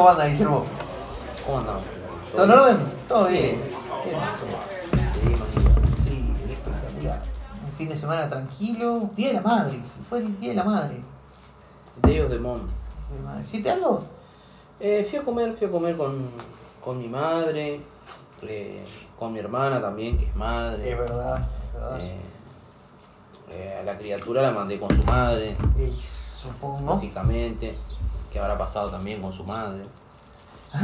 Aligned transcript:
¿Cómo 0.00 0.12
anda, 0.12 0.24
Guillermo? 0.28 0.64
¿Cómo 1.44 1.58
andamos? 1.58 1.82
¿Todo 2.32 2.44
en 2.44 2.50
orden? 2.50 2.78
Todo 3.06 3.26
bien. 3.26 3.60
Qué 4.02 4.16
Sí, 6.02 6.32
espectacular. 6.48 7.22
Un 7.66 7.72
fin 7.72 7.88
de 7.90 7.96
semana 7.98 8.30
tranquilo. 8.30 9.10
Día 9.14 9.28
de 9.28 9.34
la 9.34 9.40
madre. 9.42 9.78
Fue 10.08 10.20
el 10.20 10.40
día 10.40 10.48
de 10.52 10.54
la 10.54 10.64
madre. 10.64 11.02
Of 12.02 12.30
the 12.30 12.38
Mom. 12.38 12.60
De 13.14 13.22
madre. 13.22 13.42
¿Hiciste 13.44 13.70
algo? 13.70 14.02
Eh, 14.80 15.06
fui 15.06 15.18
a 15.18 15.22
comer, 15.22 15.52
fui 15.52 15.66
a 15.66 15.70
comer 15.70 15.94
con, 15.98 16.30
con 16.82 16.96
mi 16.96 17.06
madre, 17.06 17.82
eh, 18.40 18.82
con 19.18 19.34
mi 19.34 19.38
hermana 19.40 19.82
también, 19.82 20.16
que 20.16 20.24
es 20.24 20.34
madre. 20.34 20.92
Es 20.92 20.98
verdad, 20.98 21.46
es 21.62 21.72
verdad. 21.74 22.00
Eh, 22.00 22.20
eh, 23.50 23.78
a 23.82 23.84
la 23.84 23.98
criatura 23.98 24.40
la 24.40 24.52
mandé 24.52 24.80
con 24.80 24.96
su 24.96 25.04
madre, 25.04 25.54
supongo. 25.98 26.94
lógicamente, 26.94 27.74
que 28.30 28.38
habrá 28.38 28.56
pasado 28.56 28.90
también 28.90 29.20
con 29.20 29.32
su 29.32 29.44
madre. 29.44 29.84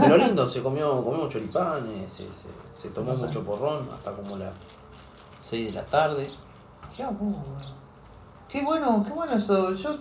Pero 0.00 0.16
lindo, 0.16 0.48
se 0.48 0.62
comió, 0.62 1.02
comimos 1.02 1.28
choripanes, 1.28 2.10
se, 2.12 2.26
se, 2.26 2.48
se 2.74 2.88
tomó 2.90 3.14
mucho 3.14 3.44
porrón 3.44 3.88
hasta 3.94 4.12
como 4.12 4.36
las 4.36 4.54
6 5.40 5.66
de 5.66 5.72
la 5.72 5.84
tarde. 5.84 6.28
Qué 6.96 7.04
bueno. 7.04 7.44
Qué 8.48 8.62
bueno, 8.62 9.04
qué 9.06 9.12
bueno 9.12 9.34
eso. 9.34 9.72
Yo 9.74 9.96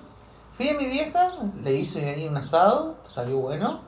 fui 0.54 0.70
a 0.70 0.74
mi 0.74 0.86
vieja, 0.86 1.34
le 1.62 1.74
hice 1.74 2.10
ahí 2.10 2.28
un 2.28 2.38
asado, 2.38 2.96
salió 3.04 3.38
bueno. 3.38 3.82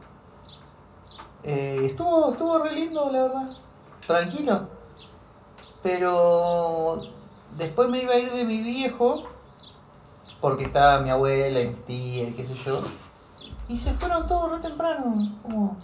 Eh, 1.43 1.79
estuvo, 1.85 2.31
estuvo 2.31 2.59
re 2.59 2.73
lindo, 2.73 3.09
la 3.11 3.23
verdad. 3.23 3.49
Tranquilo. 4.05 4.67
Pero 5.81 7.01
después 7.57 7.89
me 7.89 8.03
iba 8.03 8.13
a 8.13 8.17
ir 8.17 8.31
de 8.31 8.45
mi 8.45 8.61
viejo, 8.61 9.23
porque 10.41 10.65
estaba 10.65 10.99
mi 10.99 11.09
abuela 11.09 11.59
y 11.61 11.67
mi 11.69 11.75
tía 11.75 12.29
y 12.29 12.33
qué 12.33 12.45
sé 12.45 12.53
yo. 12.55 12.81
Y 13.69 13.75
se 13.75 13.93
fueron 13.93 14.25
todos 14.27 14.51
re 14.51 14.59
temprano. 14.59 15.39
Como, 15.41 15.77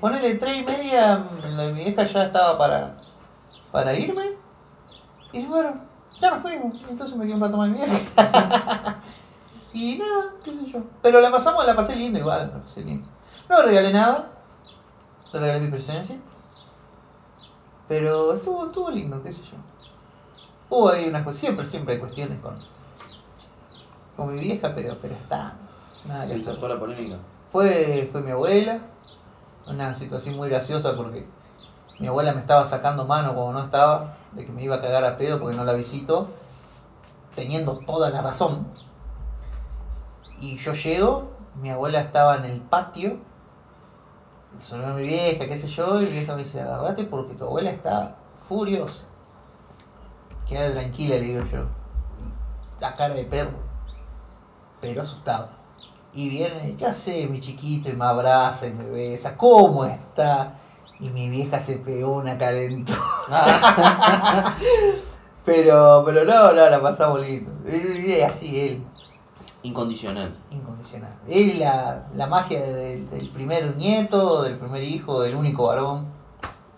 ponele 0.00 0.34
tres 0.34 0.58
y 0.58 0.62
media, 0.62 1.24
lo 1.42 1.62
de 1.62 1.72
mi 1.72 1.84
vieja 1.84 2.04
ya 2.04 2.24
estaba 2.24 2.58
para, 2.58 2.94
para 3.72 3.94
irme. 3.94 4.32
Y 5.32 5.40
se 5.40 5.46
fueron. 5.46 5.80
Ya 6.20 6.30
nos 6.32 6.42
fuimos. 6.42 6.76
Y 6.76 6.90
entonces 6.90 7.16
me 7.16 7.24
quedé 7.24 7.34
un 7.34 7.40
rato 7.40 7.56
más 7.56 7.68
en 7.68 7.72
mi 7.72 7.78
vieja. 7.78 8.00
y 9.72 9.96
nada, 9.96 10.34
qué 10.44 10.52
sé 10.52 10.66
yo. 10.66 10.80
Pero 11.00 11.20
la 11.20 11.30
pasamos, 11.30 11.66
la 11.66 11.74
pasé 11.74 11.96
lindo 11.96 12.18
igual, 12.18 12.50
la 12.52 12.62
pasé 12.62 12.82
lindo. 12.82 13.08
No 13.48 13.62
regalé 13.62 13.92
nada. 13.92 14.28
Le 15.32 15.40
regalé 15.40 15.60
mi 15.60 15.70
presencia. 15.70 16.16
Pero 17.88 18.34
estuvo, 18.34 18.66
estuvo 18.66 18.90
lindo, 18.90 19.22
qué 19.22 19.32
sé 19.32 19.42
yo. 19.44 19.56
Hubo 20.68 20.90
ahí 20.90 21.08
unas 21.08 21.24
cosas, 21.24 21.40
siempre, 21.40 21.66
siempre 21.66 21.94
hay 21.94 22.00
cuestiones 22.00 22.38
con, 22.40 22.54
con 24.16 24.32
mi 24.32 24.40
vieja, 24.40 24.72
pero, 24.74 24.96
pero 25.00 25.14
está. 25.14 25.54
Nada 26.04 26.26
que 26.28 26.38
Se 26.38 26.50
hacer. 26.50 26.62
la 26.62 26.78
polémica. 26.78 27.16
Fue, 27.50 28.08
fue 28.10 28.22
mi 28.22 28.30
abuela, 28.30 28.78
una 29.66 29.92
situación 29.94 30.36
muy 30.36 30.48
graciosa 30.48 30.96
porque 30.96 31.26
mi 31.98 32.06
abuela 32.06 32.32
me 32.32 32.40
estaba 32.40 32.64
sacando 32.64 33.04
mano 33.04 33.34
cuando 33.34 33.54
no 33.54 33.64
estaba, 33.64 34.16
de 34.32 34.46
que 34.46 34.52
me 34.52 34.62
iba 34.62 34.76
a 34.76 34.80
cagar 34.80 35.04
a 35.04 35.16
pedo 35.16 35.40
porque 35.40 35.56
no 35.56 35.64
la 35.64 35.72
visito, 35.72 36.28
teniendo 37.34 37.78
toda 37.78 38.10
la 38.10 38.22
razón. 38.22 38.68
Y 40.38 40.56
yo 40.56 40.72
llego, 40.72 41.30
mi 41.60 41.70
abuela 41.70 42.00
estaba 42.00 42.36
en 42.36 42.44
el 42.44 42.60
patio, 42.60 43.18
sonó 44.60 44.86
a 44.86 44.94
mi 44.94 45.02
vieja, 45.02 45.46
qué 45.46 45.56
sé 45.56 45.66
yo, 45.66 46.00
y 46.00 46.06
mi 46.06 46.12
vieja 46.12 46.36
me 46.36 46.44
dice, 46.44 46.60
agarrate 46.60 47.04
porque 47.04 47.34
tu 47.34 47.44
abuela 47.44 47.70
está 47.70 48.16
furiosa. 48.48 49.06
Queda 50.48 50.72
tranquila, 50.72 51.16
le 51.16 51.22
digo 51.22 51.44
yo. 51.52 51.66
La 52.80 52.96
cara 52.96 53.14
de 53.14 53.24
perro, 53.24 53.58
pero 54.80 55.02
asustado. 55.02 55.59
Y 56.12 56.28
viene, 56.28 56.74
¿qué 56.76 56.86
hace 56.86 57.26
mi 57.28 57.38
chiquito? 57.40 57.88
Y 57.88 57.92
me 57.92 58.04
abraza 58.04 58.66
y 58.66 58.72
me 58.72 58.84
besa. 58.84 59.36
¿Cómo 59.36 59.84
está? 59.84 60.54
Y 60.98 61.08
mi 61.10 61.28
vieja 61.28 61.60
se 61.60 61.76
pegó 61.76 62.16
una 62.16 62.36
calentura. 62.36 62.98
pero, 65.44 66.02
pero 66.04 66.24
no, 66.24 66.52
no, 66.52 66.68
la 66.70 66.82
pasamos 66.82 67.20
lindo. 67.20 67.50
Y- 67.68 68.20
así, 68.20 68.60
él, 68.60 68.82
Incondicional. 69.62 70.34
incondicional. 70.50 71.12
Él, 71.28 71.58
la, 71.60 72.06
la 72.14 72.26
magia 72.26 72.60
de- 72.60 73.04
del 73.06 73.28
primer 73.30 73.76
nieto, 73.76 74.42
del 74.42 74.56
primer 74.58 74.82
hijo, 74.82 75.22
del 75.22 75.34
único 75.34 75.66
varón. 75.66 76.06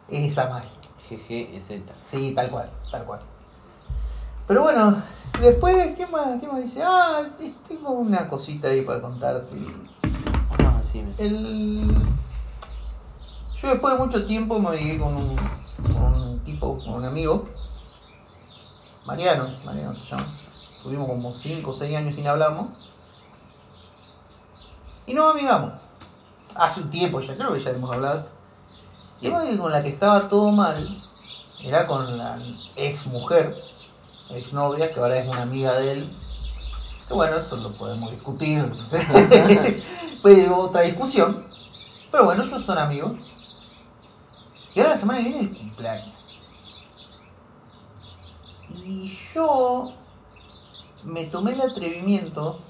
Es 0.08 0.32
esa 0.32 0.48
magia. 0.48 0.70
GG 1.08 1.54
es 1.56 1.66
Z. 1.68 1.92
Sí, 1.98 2.32
tal 2.34 2.50
cual, 2.50 2.70
tal 2.90 3.04
cual. 3.04 3.20
Pero 4.46 4.62
bueno, 4.62 5.02
después, 5.40 5.96
¿qué 5.96 6.06
más, 6.06 6.40
qué 6.40 6.46
más 6.46 6.62
dice? 6.62 6.82
Ah, 6.84 7.22
tengo 7.66 7.90
una 7.90 8.26
cosita 8.26 8.68
ahí 8.68 8.82
para 8.82 9.00
contarte. 9.00 9.56
Ah, 10.64 10.80
decime. 10.80 11.14
El... 11.18 11.88
Yo 13.60 13.68
después 13.68 13.94
de 13.94 13.98
mucho 13.98 14.26
tiempo 14.26 14.58
me 14.58 14.76
llegué 14.76 14.98
con 14.98 15.16
un, 15.16 15.36
con 15.36 16.22
un 16.22 16.40
tipo, 16.40 16.76
con 16.78 16.94
un 16.94 17.04
amigo, 17.04 17.46
Mariano, 19.06 19.50
Mariano 19.64 19.92
se 19.92 20.04
llama. 20.04 20.26
Tuvimos 20.82 21.08
como 21.08 21.34
5 21.34 21.70
o 21.70 21.74
6 21.74 21.96
años 21.96 22.14
sin 22.14 22.26
hablarnos. 22.26 22.70
Y 25.06 25.14
nos 25.14 25.32
amigamos. 25.32 25.72
Hace 26.54 26.80
un 26.80 26.90
tiempo 26.90 27.20
ya, 27.20 27.36
creo 27.36 27.52
que 27.52 27.60
ya 27.60 27.70
hemos 27.70 27.90
hablado. 27.90 28.24
Y 29.20 29.30
que 29.30 29.58
con 29.58 29.70
la 29.70 29.82
que 29.82 29.90
estaba 29.90 30.28
todo 30.28 30.50
mal 30.50 30.76
era 31.62 31.86
con 31.86 32.18
la 32.18 32.36
ex 32.74 33.06
mujer, 33.06 33.56
ex 34.34 34.52
novia, 34.52 34.92
que 34.92 35.00
ahora 35.00 35.18
es 35.18 35.28
una 35.28 35.42
amiga 35.42 35.74
de 35.74 35.92
él. 35.92 36.16
Que 37.06 37.14
bueno, 37.14 37.36
eso 37.36 37.56
lo 37.56 37.72
podemos 37.72 38.10
discutir. 38.10 38.64
Fue 40.22 40.48
otra 40.48 40.82
discusión. 40.82 41.44
Pero 42.10 42.24
bueno, 42.24 42.42
ellos 42.42 42.62
son 42.62 42.78
amigos. 42.78 43.12
Y 44.74 44.80
ahora 44.80 44.90
la 44.90 44.96
semana 44.96 45.18
que 45.18 45.28
viene 45.28 45.40
el 45.40 45.56
cumpleaños. 45.56 46.14
Y 48.84 49.08
yo 49.34 49.94
me 51.04 51.24
tomé 51.24 51.52
el 51.52 51.60
atrevimiento 51.60 52.60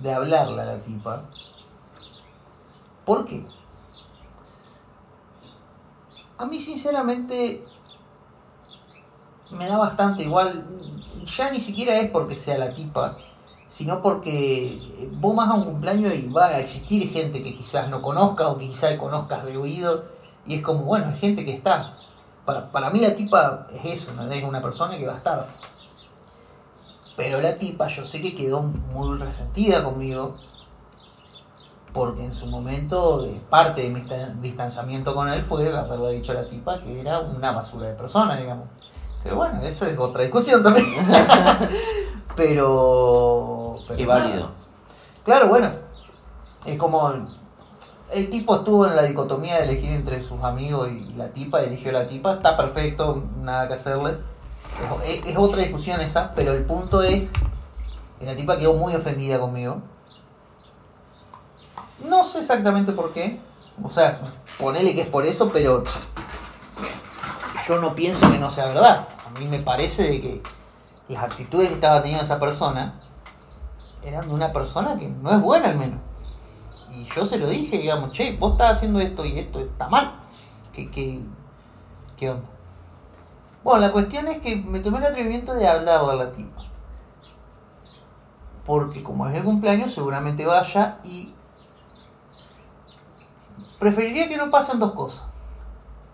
de 0.00 0.12
hablarle 0.12 0.62
a 0.62 0.64
la 0.64 0.82
tipa. 0.82 1.24
¿Por 3.04 3.24
qué? 3.24 3.44
A 6.38 6.46
mí 6.46 6.60
sinceramente 6.60 7.64
me 9.50 9.66
da 9.66 9.78
bastante 9.78 10.24
igual. 10.24 10.64
Ya 11.24 11.50
ni 11.50 11.60
siquiera 11.60 11.98
es 11.98 12.10
porque 12.10 12.36
sea 12.36 12.58
la 12.58 12.74
tipa, 12.74 13.16
sino 13.66 14.00
porque 14.00 15.08
vos 15.12 15.36
vas 15.36 15.48
a 15.48 15.54
un 15.54 15.64
cumpleaños 15.64 16.14
y 16.14 16.28
va 16.28 16.46
a 16.46 16.58
existir 16.58 17.08
gente 17.08 17.42
que 17.42 17.54
quizás 17.54 17.88
no 17.88 18.00
conozcas 18.00 18.48
o 18.48 18.58
quizás 18.58 18.94
conozcas 18.94 19.44
de 19.44 19.56
oído. 19.56 20.04
Y 20.46 20.56
es 20.56 20.62
como, 20.62 20.84
bueno, 20.84 21.08
hay 21.08 21.18
gente 21.18 21.44
que 21.44 21.52
está. 21.52 21.94
Para, 22.44 22.72
para 22.72 22.90
mí 22.90 23.00
la 23.00 23.14
tipa 23.14 23.66
es 23.74 24.02
eso, 24.02 24.14
¿no? 24.14 24.30
es 24.30 24.42
una 24.42 24.62
persona 24.62 24.96
que 24.96 25.06
va 25.06 25.14
a 25.14 25.18
estar. 25.18 25.46
Pero 27.18 27.40
la 27.40 27.56
tipa 27.56 27.88
yo 27.88 28.04
sé 28.04 28.22
que 28.22 28.34
quedó 28.34 28.62
muy 28.62 29.18
resentida 29.18 29.84
conmigo. 29.84 30.34
Porque 31.92 32.24
en 32.24 32.32
su 32.32 32.46
momento 32.46 33.24
eh, 33.24 33.40
parte 33.50 33.82
de 33.82 33.90
mi 33.90 34.04
distanciamiento 34.40 35.14
con 35.14 35.28
él 35.28 35.42
fue 35.42 35.76
haberle 35.76 36.12
dicho 36.12 36.32
a 36.32 36.36
la 36.36 36.46
tipa 36.46 36.80
que 36.80 37.00
era 37.00 37.18
una 37.20 37.50
basura 37.52 37.88
de 37.88 37.94
persona, 37.94 38.36
digamos. 38.36 38.68
Pero 39.28 39.36
bueno, 39.36 39.60
esa 39.62 39.90
es 39.90 39.98
otra 39.98 40.22
discusión 40.22 40.62
también. 40.62 40.86
pero... 42.36 43.78
pero 43.86 44.06
nada. 44.08 44.20
válido. 44.20 44.50
Claro, 45.22 45.48
bueno. 45.48 45.70
Es 46.64 46.78
como. 46.78 47.12
El 48.10 48.30
tipo 48.30 48.56
estuvo 48.56 48.86
en 48.86 48.96
la 48.96 49.02
dicotomía 49.02 49.58
de 49.58 49.64
elegir 49.64 49.90
entre 49.90 50.22
sus 50.22 50.42
amigos 50.42 50.88
y 50.90 51.12
la 51.14 51.28
tipa, 51.28 51.60
eligió 51.60 51.92
la 51.92 52.06
tipa, 52.06 52.32
está 52.32 52.56
perfecto, 52.56 53.22
nada 53.42 53.68
que 53.68 53.74
hacerle. 53.74 54.16
Es- 55.04 55.26
es 55.26 55.36
otra 55.36 55.60
discusión 55.60 56.00
esa, 56.00 56.32
pero 56.34 56.52
el 56.52 56.64
punto 56.64 57.02
es 57.02 57.30
que 58.18 58.24
la 58.24 58.34
tipa 58.34 58.56
quedó 58.56 58.72
muy 58.72 58.94
ofendida 58.94 59.38
conmigo. 59.38 59.82
No 62.08 62.24
sé 62.24 62.38
exactamente 62.38 62.92
por 62.92 63.12
qué. 63.12 63.38
O 63.82 63.90
sea, 63.90 64.20
ponele 64.58 64.94
que 64.94 65.02
es 65.02 65.08
por 65.08 65.26
eso, 65.26 65.50
pero 65.52 65.84
yo 67.66 67.78
no 67.78 67.94
pienso 67.94 68.30
que 68.30 68.38
no 68.38 68.50
sea 68.50 68.64
verdad. 68.66 69.06
A 69.38 69.40
mí 69.40 69.46
me 69.46 69.60
parece 69.60 70.02
de 70.02 70.20
que 70.20 70.42
las 71.08 71.22
actitudes 71.22 71.68
que 71.68 71.74
estaba 71.74 72.02
teniendo 72.02 72.24
esa 72.24 72.40
persona 72.40 73.00
eran 74.02 74.26
de 74.26 74.34
una 74.34 74.52
persona 74.52 74.98
que 74.98 75.06
no 75.06 75.30
es 75.30 75.40
buena 75.40 75.68
al 75.68 75.78
menos. 75.78 76.00
Y 76.90 77.04
yo 77.04 77.24
se 77.24 77.38
lo 77.38 77.46
dije, 77.46 77.78
digamos, 77.78 78.10
che, 78.10 78.36
vos 78.36 78.54
estás 78.54 78.72
haciendo 78.72 78.98
esto 78.98 79.24
y 79.24 79.38
esto 79.38 79.60
está 79.60 79.88
mal. 79.88 80.12
¿Qué, 80.72 80.90
qué, 80.90 81.22
qué 82.16 82.30
onda? 82.30 82.48
Bueno, 83.62 83.80
la 83.80 83.92
cuestión 83.92 84.26
es 84.26 84.38
que 84.38 84.56
me 84.56 84.80
tomé 84.80 84.98
el 84.98 85.04
atrevimiento 85.04 85.54
de 85.54 85.68
hablarle 85.68 86.10
a 86.10 86.14
la 86.16 86.32
tipa. 86.32 86.64
Porque 88.64 89.04
como 89.04 89.28
es 89.28 89.36
el 89.36 89.44
cumpleaños, 89.44 89.94
seguramente 89.94 90.46
vaya 90.46 90.98
y... 91.04 91.32
Preferiría 93.78 94.28
que 94.28 94.36
no 94.36 94.50
pasen 94.50 94.80
dos 94.80 94.94
cosas. 94.94 95.28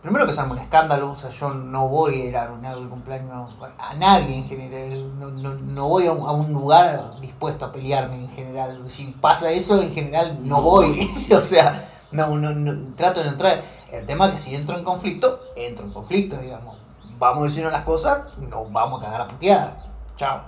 Primero 0.05 0.27
que 0.27 0.35
se 0.35 0.41
arme 0.43 0.53
un 0.53 0.59
escándalo, 0.59 1.12
o 1.12 1.17
sea, 1.17 1.31
yo 1.31 1.49
no 1.49 1.89
voy 1.89 2.15
a 2.21 2.25
ir 2.27 2.37
a 2.37 2.43
arruinar 2.43 2.77
el 2.77 2.91
cumpleaños 2.91 3.49
a 3.79 3.95
nadie 3.95 4.37
en 4.37 4.45
general, 4.45 5.19
no, 5.19 5.31
no, 5.31 5.55
no 5.55 5.89
voy 5.89 6.06
a 6.06 6.12
un, 6.12 6.29
a 6.29 6.33
un 6.33 6.53
lugar 6.53 7.19
dispuesto 7.23 7.65
a 7.65 7.73
pelearme 7.73 8.17
en 8.17 8.29
general. 8.29 8.85
Si 8.89 9.06
pasa 9.19 9.51
eso, 9.51 9.81
en 9.81 9.95
general 9.95 10.47
no 10.47 10.61
voy, 10.61 11.11
o 11.35 11.41
sea, 11.41 11.89
No, 12.12 12.37
no, 12.37 12.51
no, 12.51 12.95
trato 12.95 13.23
de 13.23 13.31
entrar. 13.31 13.65
El 13.91 14.05
tema 14.05 14.27
es 14.27 14.33
que 14.33 14.37
si 14.37 14.55
entro 14.55 14.77
en 14.77 14.85
conflicto, 14.85 15.41
entro 15.56 15.87
en 15.87 15.93
conflicto, 15.95 16.37
digamos. 16.37 16.77
Vamos 17.19 17.41
a 17.41 17.47
decirnos 17.47 17.73
las 17.73 17.85
cosas, 17.85 18.37
nos 18.37 18.71
vamos 18.71 19.00
a 19.00 19.07
cagar 19.07 19.23
a 19.23 19.29
putear. 19.29 19.79
Chao. 20.19 20.43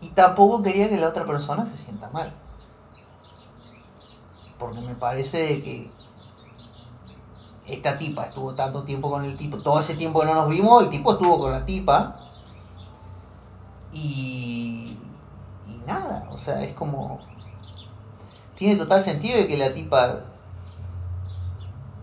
Y 0.00 0.08
tampoco 0.08 0.62
quería 0.62 0.88
que 0.88 0.96
la 0.96 1.08
otra 1.08 1.26
persona 1.26 1.66
se 1.66 1.76
sienta 1.76 2.08
mal. 2.08 2.32
Porque 4.58 4.80
me 4.80 4.94
parece 4.94 5.60
que 5.60 5.90
esta 7.66 7.96
tipa 7.96 8.24
estuvo 8.24 8.54
tanto 8.54 8.82
tiempo 8.82 9.10
con 9.10 9.24
el 9.24 9.36
tipo, 9.36 9.58
todo 9.58 9.80
ese 9.80 9.94
tiempo 9.94 10.20
que 10.20 10.26
no 10.26 10.34
nos 10.34 10.48
vimos, 10.48 10.82
el 10.82 10.90
tipo 10.90 11.12
estuvo 11.12 11.38
con 11.38 11.52
la 11.52 11.64
tipa. 11.64 12.16
Y, 13.92 14.96
y 15.68 15.80
nada, 15.86 16.28
o 16.30 16.36
sea, 16.36 16.62
es 16.62 16.74
como... 16.74 17.20
Tiene 18.56 18.76
total 18.76 19.00
sentido 19.00 19.38
de 19.38 19.46
que 19.46 19.56
la 19.56 19.72
tipa... 19.72 20.20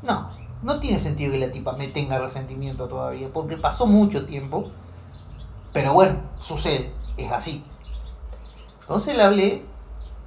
No, 0.01 0.31
no 0.61 0.79
tiene 0.79 0.99
sentido 0.99 1.31
que 1.31 1.39
la 1.39 1.51
tipa 1.51 1.73
me 1.73 1.87
tenga 1.87 2.17
resentimiento 2.19 2.87
todavía, 2.87 3.29
porque 3.33 3.57
pasó 3.57 3.85
mucho 3.85 4.25
tiempo. 4.25 4.69
Pero 5.73 5.93
bueno, 5.93 6.19
sucede, 6.39 6.93
es 7.17 7.31
así. 7.31 7.63
Entonces 8.79 9.15
le 9.15 9.23
hablé, 9.23 9.65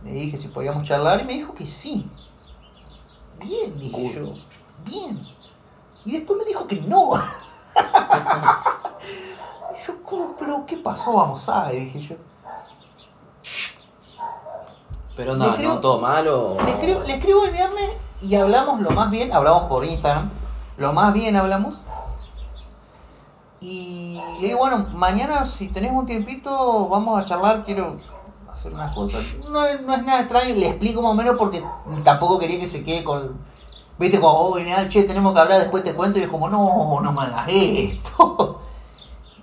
le 0.04 0.12
dije 0.12 0.38
si 0.38 0.48
podíamos 0.48 0.84
charlar 0.84 1.20
y 1.20 1.24
me 1.24 1.34
dijo 1.34 1.54
que 1.54 1.66
sí. 1.66 2.08
Bien, 3.40 3.78
dije 3.78 4.14
yo. 4.14 4.34
Bien. 4.84 5.26
Y 6.04 6.12
después 6.12 6.38
me 6.38 6.44
dijo 6.44 6.66
que 6.66 6.76
no. 6.82 7.14
yo, 9.86 10.02
¿cómo? 10.02 10.34
¿Pero 10.38 10.64
qué 10.66 10.76
pasó? 10.76 11.12
Vamos 11.12 11.48
a 11.48 11.64
ver, 11.64 11.74
dije 11.74 12.00
yo. 12.00 12.16
Pero 15.16 15.36
no, 15.36 15.56
no 15.56 15.80
todo 15.80 16.00
malo. 16.00 16.56
Le 16.64 16.70
escribo, 16.70 17.00
le 17.00 17.14
escribo 17.14 17.44
el 17.44 17.52
viernes 17.52 17.90
y 18.20 18.34
hablamos 18.34 18.80
lo 18.80 18.90
más 18.90 19.10
bien, 19.10 19.32
hablamos 19.32 19.64
por 19.64 19.84
Instagram, 19.84 20.30
lo 20.76 20.92
más 20.92 21.12
bien 21.12 21.36
hablamos. 21.36 21.84
Y 23.60 24.20
le 24.40 24.48
digo, 24.48 24.58
bueno, 24.58 24.88
mañana 24.92 25.44
si 25.44 25.68
tenés 25.68 25.92
un 25.92 26.06
tiempito 26.06 26.88
vamos 26.88 27.20
a 27.20 27.24
charlar, 27.24 27.62
quiero 27.64 27.96
hacer 28.50 28.72
unas 28.72 28.94
cosas. 28.94 29.22
No, 29.44 29.50
no 29.50 29.94
es 29.94 30.04
nada 30.04 30.20
extraño, 30.20 30.54
le 30.54 30.68
explico 30.68 31.02
más 31.02 31.12
o 31.12 31.14
menos 31.14 31.36
porque 31.36 31.62
tampoco 32.04 32.38
quería 32.38 32.58
que 32.58 32.66
se 32.66 32.82
quede 32.84 33.04
con... 33.04 33.51
Viste, 34.02 34.20
como, 34.20 34.32
oh, 34.32 34.54
genial, 34.54 34.88
che, 34.88 35.04
tenemos 35.04 35.32
que 35.32 35.38
hablar, 35.40 35.60
después 35.60 35.84
te 35.84 35.94
cuento 35.94 36.18
y 36.18 36.22
es 36.22 36.28
como, 36.28 36.48
no, 36.48 37.00
no 37.00 37.12
me 37.12 37.22
hagas 37.22 37.46
esto. 37.48 38.58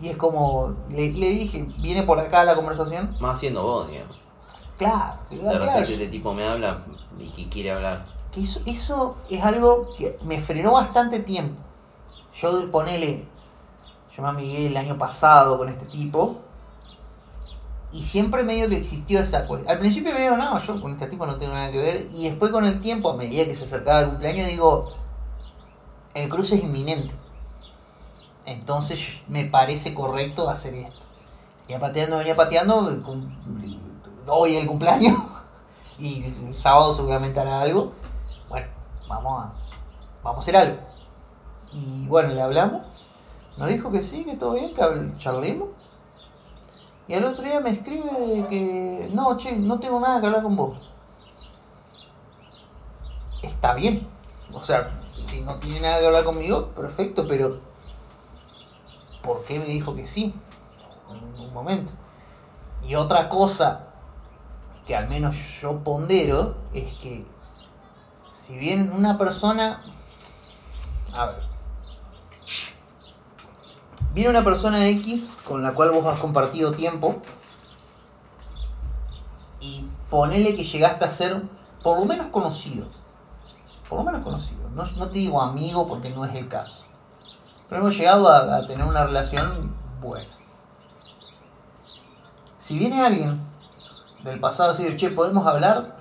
Y 0.01 0.07
es 0.07 0.15
como, 0.17 0.73
le, 0.89 1.11
le 1.11 1.29
dije, 1.29 1.67
viene 1.79 2.03
por 2.03 2.17
acá 2.19 2.45
la 2.45 2.55
conversación. 2.55 3.17
Más 3.19 3.37
siendo 3.37 3.63
vos, 3.63 3.89
digamos. 3.89 4.17
Claro, 4.77 5.15
De 5.29 5.37
claro, 5.39 5.59
repente 5.59 5.91
este 5.93 6.07
tipo 6.07 6.33
me 6.33 6.47
habla 6.47 6.77
y 7.19 7.27
que 7.31 7.49
quiere 7.49 7.71
hablar. 7.71 8.05
que 8.31 8.39
eso, 8.41 8.61
eso 8.65 9.17
es 9.29 9.43
algo 9.43 9.89
que 9.97 10.17
me 10.23 10.39
frenó 10.39 10.71
bastante 10.71 11.19
tiempo. 11.19 11.61
Yo 12.41 12.71
ponele, 12.71 13.25
yo 14.15 14.23
me 14.23 14.29
amigué 14.29 14.67
el 14.67 14.77
año 14.77 14.97
pasado 14.97 15.57
con 15.57 15.67
este 15.67 15.85
tipo 15.85 16.37
y 17.91 18.03
siempre 18.03 18.43
medio 18.43 18.69
que 18.69 18.77
existió 18.77 19.19
esa 19.19 19.47
cuestión. 19.47 19.71
Al 19.71 19.79
principio 19.79 20.13
me 20.13 20.21
digo, 20.21 20.37
no, 20.37 20.59
yo 20.59 20.81
con 20.81 20.91
este 20.91 21.07
tipo 21.07 21.25
no 21.25 21.37
tengo 21.37 21.53
nada 21.53 21.71
que 21.71 21.79
ver 21.79 22.07
y 22.11 22.29
después 22.29 22.51
con 22.51 22.65
el 22.65 22.81
tiempo, 22.81 23.09
a 23.09 23.15
medida 23.15 23.45
que 23.45 23.55
se 23.55 23.65
acercaba 23.65 24.01
el 24.01 24.09
cumpleaños, 24.09 24.47
digo, 24.47 24.93
el 26.13 26.29
cruce 26.29 26.55
es 26.55 26.63
inminente. 26.63 27.13
Entonces 28.45 29.21
me 29.27 29.45
parece 29.45 29.93
correcto 29.93 30.49
hacer 30.49 30.75
esto. 30.75 31.01
Venía 31.63 31.79
pateando, 31.79 32.17
venía 32.17 32.35
pateando, 32.35 32.99
hoy 34.27 34.55
el 34.55 34.67
cumpleaños 34.67 35.17
y 35.99 36.23
el 36.23 36.55
sábado 36.55 36.93
seguramente 36.93 37.39
hará 37.39 37.61
algo. 37.61 37.93
Bueno, 38.49 38.67
vamos 39.07 39.45
a, 39.45 39.53
vamos 40.23 40.37
a 40.37 40.41
hacer 40.41 40.55
algo. 40.55 40.77
Y 41.71 42.07
bueno, 42.07 42.33
le 42.33 42.41
hablamos. 42.41 42.85
Nos 43.57 43.67
dijo 43.67 43.91
que 43.91 44.01
sí, 44.01 44.23
que 44.23 44.35
todo 44.35 44.53
bien, 44.53 44.73
que 44.73 45.13
charlemos. 45.17 45.69
Y 47.09 47.15
al 47.15 47.25
otro 47.25 47.43
día 47.43 47.59
me 47.59 47.71
escribe 47.71 48.45
que 48.51 49.09
no, 49.11 49.35
che, 49.35 49.57
no 49.57 49.79
tengo 49.79 49.99
nada 49.99 50.21
que 50.21 50.27
hablar 50.27 50.43
con 50.43 50.55
vos. 50.55 50.91
Está 53.41 53.73
bien. 53.73 54.07
O 54.53 54.61
sea, 54.61 54.91
si 55.25 55.41
no 55.41 55.55
tiene 55.55 55.81
nada 55.81 55.99
que 55.99 56.05
hablar 56.05 56.23
conmigo, 56.23 56.67
perfecto, 56.67 57.25
pero 57.27 57.61
¿por 59.23 59.43
qué 59.43 59.57
me 59.57 59.65
dijo 59.65 59.95
que 59.95 60.05
sí? 60.05 60.35
En 61.09 61.41
un 61.41 61.51
momento. 61.51 61.93
Y 62.87 62.93
otra 62.93 63.27
cosa 63.27 63.87
que 64.85 64.95
al 64.95 65.09
menos 65.09 65.35
yo 65.59 65.83
pondero 65.83 66.57
es 66.75 66.93
que 66.93 67.25
si 68.31 68.55
bien 68.55 68.91
una 68.91 69.17
persona 69.17 69.81
a 71.15 71.25
ver 71.25 71.48
viene 74.13 74.29
una 74.29 74.43
persona 74.43 74.87
X 74.87 75.31
con 75.47 75.61
la 75.63 75.73
cual 75.73 75.91
vos 75.91 76.05
has 76.05 76.19
compartido 76.19 76.73
tiempo 76.73 77.17
y 79.59 79.85
ponele 80.09 80.55
que 80.55 80.63
llegaste 80.63 81.05
a 81.05 81.11
ser 81.11 81.41
por 81.83 81.99
lo 81.99 82.05
menos 82.05 82.27
conocido. 82.27 82.87
Por 83.87 83.99
lo 83.99 84.05
menos 84.05 84.23
conocido. 84.23 84.69
No, 84.69 84.83
no 84.83 85.07
te 85.07 85.19
digo 85.19 85.41
amigo 85.41 85.87
porque 85.87 86.09
no 86.09 86.25
es 86.25 86.35
el 86.35 86.47
caso. 86.47 86.85
Pero 87.67 87.81
hemos 87.81 87.95
llegado 87.95 88.29
a, 88.29 88.57
a 88.57 88.67
tener 88.67 88.85
una 88.85 89.03
relación 89.03 89.75
buena. 90.01 90.29
Si 92.57 92.77
viene 92.77 93.03
alguien 93.05 93.39
del 94.23 94.39
pasado 94.39 94.71
a 94.71 94.73
decir, 94.73 94.95
che, 94.95 95.09
¿podemos 95.09 95.47
hablar? 95.47 95.97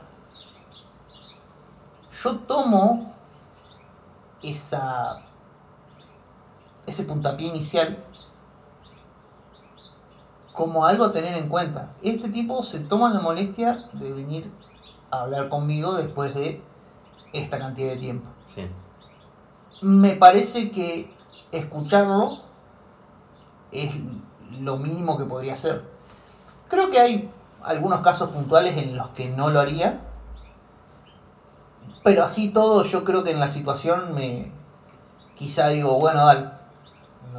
Yo 2.23 2.37
tomo 2.41 3.15
esa 4.43 5.23
ese 6.89 7.05
puntapié 7.05 7.49
inicial 7.49 7.99
como 10.53 10.87
algo 10.87 11.05
a 11.05 11.13
tener 11.13 11.35
en 11.35 11.49
cuenta. 11.49 11.93
Este 12.03 12.29
tipo 12.29 12.63
se 12.63 12.81
toma 12.81 13.11
la 13.11 13.21
molestia 13.21 13.89
de 13.93 14.11
venir 14.11 14.51
a 15.11 15.21
hablar 15.21 15.49
conmigo 15.49 15.95
después 15.95 16.35
de 16.35 16.61
esta 17.33 17.59
cantidad 17.59 17.91
de 17.91 17.97
tiempo. 17.97 18.29
Sí. 18.55 18.69
Me 19.83 20.17
parece 20.17 20.73
que 20.73 21.15
escucharlo 21.53 22.41
es 23.71 23.95
lo 24.61 24.79
mínimo 24.79 25.17
que 25.17 25.25
podría 25.25 25.53
hacer. 25.53 25.85
Creo 26.69 26.91
que 26.91 26.99
hay 26.99 27.31
algunos 27.63 28.01
casos 28.01 28.31
puntuales 28.31 28.77
en 28.77 28.97
los 28.97 29.11
que 29.11 29.29
no 29.29 29.51
lo 29.51 29.61
haría. 29.61 30.01
Pero 32.03 32.25
así 32.25 32.49
todo, 32.49 32.83
yo 32.85 33.05
creo 33.05 33.23
que 33.23 33.31
en 33.31 33.41
la 33.41 33.49
situación 33.49 34.15
me. 34.15 34.51
Quizá 35.37 35.69
digo, 35.69 35.99
bueno, 36.01 36.27
dale. 36.27 36.58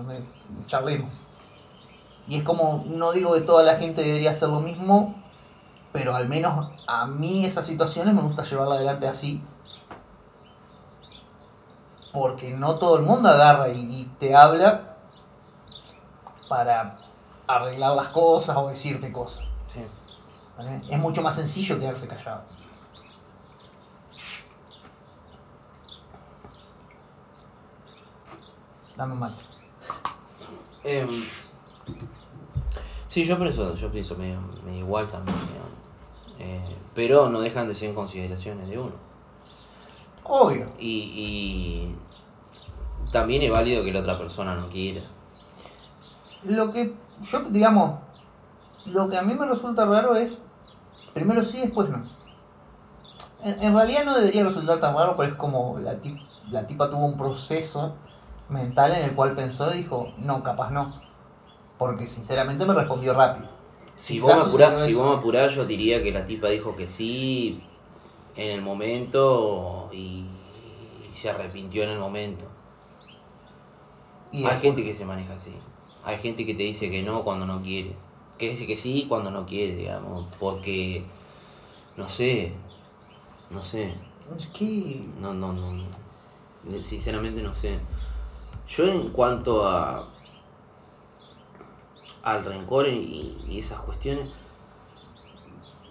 Me- 0.04 0.66
charlemos. 0.66 1.12
Y 2.28 2.38
es 2.38 2.44
como, 2.44 2.84
no 2.88 3.12
digo 3.12 3.34
que 3.34 3.42
toda 3.42 3.64
la 3.64 3.76
gente 3.78 4.04
debería 4.04 4.32
hacer 4.32 4.50
lo 4.50 4.60
mismo, 4.60 5.16
pero 5.92 6.16
al 6.16 6.30
menos 6.30 6.70
a 6.88 7.08
mí 7.08 7.46
esas 7.46 7.66
situaciones 7.66 8.14
me 8.14 8.22
gusta 8.22 8.44
llevarla 8.44 8.76
adelante 8.76 9.08
así. 9.08 9.44
Porque 12.14 12.52
no 12.52 12.76
todo 12.78 12.98
el 13.00 13.06
mundo 13.06 13.30
agarra 13.30 13.70
y, 13.70 13.80
y 13.80 14.06
te 14.20 14.36
habla 14.36 14.96
para 16.48 16.98
arreglar 17.48 17.96
las 17.96 18.10
cosas 18.10 18.56
o 18.58 18.68
decirte 18.70 19.12
cosas. 19.12 19.44
Sí. 19.74 19.82
¿vale? 20.58 20.82
Es 20.90 21.00
mucho 21.00 21.22
más 21.22 21.36
sencillo 21.36 21.80
quedarse 21.80 22.08
callado. 22.08 22.42
Dame 28.98 29.14
un 29.14 29.20
mate. 29.20 29.49
Em, 30.92 31.08
sí, 33.08 33.26
yo 33.26 33.38
por 33.38 33.48
eso, 33.48 33.76
yo 33.76 33.92
pienso 33.92 34.16
medio, 34.16 34.40
medio 34.66 34.80
igual 34.80 35.08
también. 35.08 35.38
Eh, 36.40 36.76
pero 36.96 37.30
no 37.30 37.42
dejan 37.42 37.68
de 37.68 37.74
ser 37.76 37.94
consideraciones 37.94 38.70
de 38.70 38.80
uno. 38.80 38.94
Obvio. 40.24 40.66
Y, 40.80 40.90
y 41.16 41.96
también 43.12 43.42
es 43.44 43.52
válido 43.52 43.84
que 43.84 43.92
la 43.94 44.00
otra 44.02 44.18
persona 44.18 44.56
no 44.56 44.70
quiera. 44.70 45.02
Lo 46.44 46.72
que 46.72 46.94
yo, 47.22 47.42
digamos, 47.50 48.00
lo 48.86 49.10
que 49.10 49.18
a 49.18 49.22
mí 49.22 49.34
me 49.34 49.46
resulta 49.46 49.86
raro 49.86 50.16
es, 50.16 50.44
primero 51.14 51.44
sí, 51.44 51.60
después 51.60 51.90
no. 51.90 52.04
En, 53.44 53.64
en 53.64 53.76
realidad 53.76 54.06
no 54.06 54.16
debería 54.18 54.44
resultar 54.44 54.80
tan 54.80 54.96
raro, 54.96 55.16
pero 55.18 55.30
es 55.32 55.36
como 55.38 55.78
la, 55.80 55.96
tip- 56.02 56.22
la 56.52 56.66
tipa 56.66 56.90
tuvo 56.90 57.06
un 57.06 57.18
proceso 57.18 57.96
mental 58.50 58.94
en 58.94 59.04
el 59.04 59.16
cual 59.16 59.36
pensó 59.36 59.74
y 59.74 59.80
dijo, 59.80 60.14
no, 60.18 60.44
capaz 60.44 60.72
no. 60.72 61.02
Porque 61.78 62.08
sinceramente 62.08 62.66
me 62.66 62.74
respondió 62.74 63.14
rápido. 63.14 63.48
Si 63.98 64.16
Quizás 64.16 64.36
vos, 64.36 64.44
me 64.44 64.50
apurás, 64.50 64.86
si 64.86 64.94
vos 64.94 65.06
me 65.06 65.20
apurás, 65.20 65.54
yo 65.56 65.66
diría 65.66 66.02
que 66.04 66.12
la 66.12 66.26
tipa 66.26 66.50
dijo 66.50 66.76
que 66.76 66.88
sí 66.88 67.62
en 68.36 68.52
el 68.52 68.62
momento 68.62 69.90
y, 69.92 70.26
y 71.10 71.14
se 71.14 71.30
arrepintió 71.30 71.84
en 71.84 71.90
el 71.90 72.00
momento. 72.00 72.46
Y 74.32 74.46
Hay 74.46 74.60
gente 74.60 74.84
que 74.84 74.94
se 74.94 75.06
maneja 75.06 75.34
así. 75.34 75.54
Hay 76.04 76.18
gente 76.18 76.46
que 76.46 76.54
te 76.54 76.64
dice 76.64 76.90
que 76.90 77.04
no 77.04 77.24
cuando 77.24 77.46
no 77.46 77.62
quiere. 77.62 77.96
Que 78.38 78.50
dice 78.50 78.66
que 78.66 78.78
sí 78.78 79.06
cuando 79.10 79.32
no 79.32 79.46
quiere, 79.46 79.76
digamos. 79.76 80.28
Porque, 80.40 81.04
no 81.98 82.08
sé, 82.08 82.54
no 83.50 83.62
sé. 83.62 83.94
¿Qué? 84.54 85.02
No, 85.20 85.34
no, 85.34 85.52
no, 85.52 85.74
no. 85.74 86.84
Sinceramente 86.84 87.42
no 87.42 87.54
sé. 87.54 87.80
Yo 88.70 88.86
en 88.86 89.10
cuanto 89.10 89.68
a 89.68 90.08
al 92.22 92.44
rencor 92.46 92.88
y, 92.88 93.38
y 93.48 93.60
esas 93.60 93.80
cuestiones, 93.80 94.28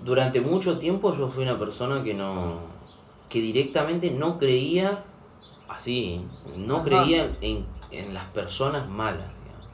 durante 0.05 0.41
mucho 0.41 0.79
tiempo 0.79 1.15
yo 1.17 1.29
fui 1.29 1.43
una 1.43 1.59
persona 1.59 2.03
que 2.05 2.15
no 2.15 2.61
que 3.29 3.41
directamente 3.41 4.11
no 4.11 4.39
creía 4.39 5.05
así, 5.69 6.25
no 6.57 6.77
Ajá. 6.77 6.85
creía 6.85 7.37
en, 7.41 7.67
en 7.91 8.15
las 8.15 8.25
personas 8.27 8.89
malas. 8.89 9.27
digamos. 9.45 9.67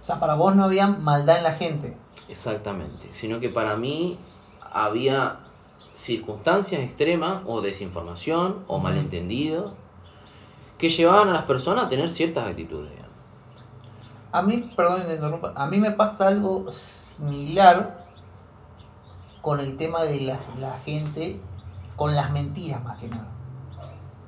O 0.00 0.04
sea, 0.04 0.18
para 0.18 0.34
vos 0.34 0.56
no 0.56 0.64
había 0.64 0.88
maldad 0.88 1.36
en 1.38 1.42
la 1.44 1.52
gente. 1.52 1.96
Exactamente, 2.28 3.08
sino 3.12 3.38
que 3.40 3.48
para 3.50 3.76
mí 3.76 4.16
había 4.60 5.40
circunstancias 5.92 6.80
extremas 6.80 7.42
o 7.46 7.60
desinformación 7.60 8.64
o 8.66 8.78
malentendido 8.78 9.74
que 10.78 10.88
llevaban 10.88 11.28
a 11.28 11.32
las 11.32 11.42
personas 11.42 11.84
a 11.84 11.88
tener 11.88 12.10
ciertas 12.10 12.46
actitudes. 12.46 12.90
digamos. 12.90 13.08
A 14.32 14.42
mí, 14.42 14.72
perdón 14.76 15.02
interrumpa, 15.10 15.52
a 15.54 15.66
mí 15.66 15.78
me 15.78 15.90
pasa 15.90 16.28
algo 16.28 16.70
similar 16.72 18.06
con 19.42 19.60
el 19.60 19.76
tema 19.76 20.04
de 20.04 20.20
la, 20.20 20.38
la 20.60 20.78
gente, 20.84 21.40
con 21.96 22.14
las 22.14 22.30
mentiras 22.30 22.82
más 22.84 22.98
que 22.98 23.08
nada. 23.08 23.26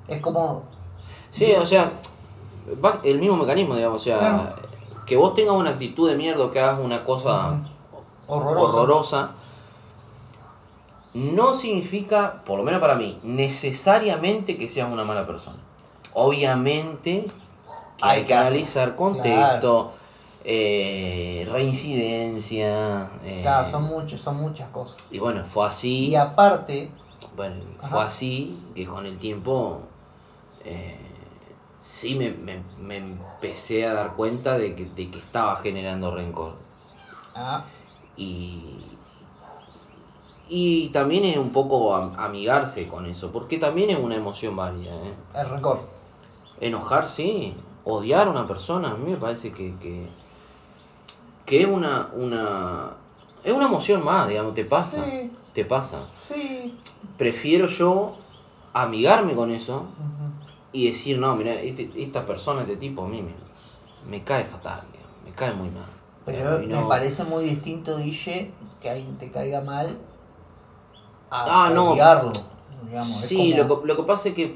Es 0.09 0.21
como, 0.21 0.65
Sí, 1.31 1.53
o 1.53 1.65
sea, 1.65 1.93
va 2.85 3.01
el 3.05 3.19
mismo 3.21 3.37
mecanismo, 3.37 3.77
digamos, 3.77 4.01
o 4.01 4.05
sea, 4.05 4.19
Claro. 4.19 4.55
que 5.07 5.17
vos 5.17 5.35
tengas 5.35 5.55
una 5.55 5.71
actitud 5.71 6.11
de 6.11 6.17
mierda 6.17 6.45
o 6.45 6.51
que 6.51 6.61
hagas 6.61 6.81
una 6.81 7.05
cosa 7.05 7.61
horrorosa, 8.27 9.31
no 11.15 11.55
significa, 11.55 12.43
por 12.45 12.59
lo 12.59 12.65
menos 12.65 12.81
para 12.81 12.95
mí, 12.95 13.19
necesariamente 13.23 14.57
que 14.57 14.67
seas 14.69 14.91
una 14.91 15.05
mala 15.05 15.27
persona. 15.27 15.59
Obviamente 16.15 17.27
que 17.97 18.05
hay, 18.05 18.21
Hay 18.21 18.25
que 18.27 18.35
analizar 18.35 18.97
contexto, 18.97 19.93
eh, 20.45 21.47
reincidencia. 21.51 23.11
eh, 23.25 23.41
Claro, 23.43 23.67
son 23.71 23.85
muchas, 23.85 24.21
son 24.21 24.37
muchas 24.37 24.69
cosas. 24.71 24.97
Y 25.11 25.19
bueno, 25.19 25.45
fue 25.45 25.67
así. 25.67 26.07
Y 26.09 26.15
aparte, 26.17 26.91
Bueno, 27.37 27.57
fue 27.89 28.03
así 28.03 28.59
que 28.75 28.87
con 28.87 29.07
el 29.07 29.19
tiempo 29.19 29.81
eh, 30.65 30.97
sí 31.77 32.15
me, 32.15 32.31
me- 32.31 32.63
me 32.79 32.97
empecé 32.97 33.87
a 33.87 33.93
dar 33.95 34.15
cuenta 34.15 34.57
de 34.59 34.75
que, 34.75 34.87
de 34.87 35.11
que 35.11 35.19
estaba 35.19 35.57
generando 35.57 36.15
rencor. 36.15 36.55
ah, 37.35 37.65
Y, 38.17 38.85
y 40.49 40.89
también 40.89 41.25
es 41.25 41.37
un 41.37 41.51
poco 41.51 41.95
am- 41.95 42.15
amigarse 42.19 42.89
con 42.89 43.07
eso, 43.07 43.31
porque 43.31 43.59
también 43.59 43.91
es 43.91 43.99
una 43.99 44.17
emoción 44.17 44.57
válida. 44.57 44.93
¿eh? 44.95 45.15
el 45.35 45.49
rencor. 45.49 45.81
Enojar, 46.61 47.09
sí. 47.09 47.55
Odiar 47.85 48.29
a 48.29 48.31
una 48.31 48.47
persona, 48.47 48.91
a 48.91 48.95
mí 48.95 49.11
me 49.11 49.17
parece 49.17 49.53
que, 49.53 49.75
que, 49.79 50.07
que 51.47 51.63
es 51.63 51.67
una, 51.67 52.11
una, 52.15 52.91
es 53.43 53.53
una 53.53 53.67
emoción 53.67 54.05
más, 54.05 54.29
digamos, 54.29 54.55
te 54.55 54.65
pasa. 54.65 55.05
Sí, 55.05 55.31
Te 55.55 55.65
pasa. 55.65 56.07
sí. 56.19 56.79
Prefiero 57.17 57.67
yo 57.67 58.17
amigarme 58.75 59.35
con 59.35 59.51
eso 59.51 59.87
y 60.73 60.89
decir, 60.89 61.19
no, 61.19 61.35
mira, 61.37 61.55
este- 61.55 61.91
esta 61.97 62.25
persona, 62.25 62.63
este 62.63 62.77
tipo, 62.77 63.05
a 63.05 63.09
mí 63.09 63.23
me, 63.23 63.33
me 64.09 64.23
cae 64.23 64.45
fatal, 64.45 64.83
digamos, 64.93 65.17
me 65.25 65.33
cae 65.33 65.55
muy 65.55 65.71
mal. 65.71 65.85
Pero 66.27 66.59
me 66.61 66.67
no- 66.67 66.87
parece 66.87 67.25
muy 67.25 67.45
distinto, 67.45 67.97
Guille, 67.99 68.53
que 68.81 68.91
alguien 68.91 69.17
te 69.17 69.31
caiga 69.31 69.61
mal 69.63 69.99
a 71.31 71.67
Ah, 71.67 71.71
no. 71.71 71.93
odiarlo. 71.93 72.33
Digamos. 72.85 73.23
es 73.23 73.29
Sí, 73.29 73.53
como- 73.57 73.69
lo, 73.69 73.81
que, 73.81 73.87
lo 73.89 73.97
que 73.97 74.03
pasa 74.05 74.29
es 74.29 74.35
que 74.35 74.55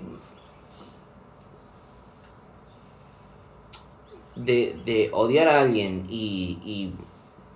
de, 4.36 4.78
de 4.84 5.10
odiar 5.12 5.48
a 5.48 5.60
alguien 5.62 6.06
y, 6.08 6.58
y 6.64 6.92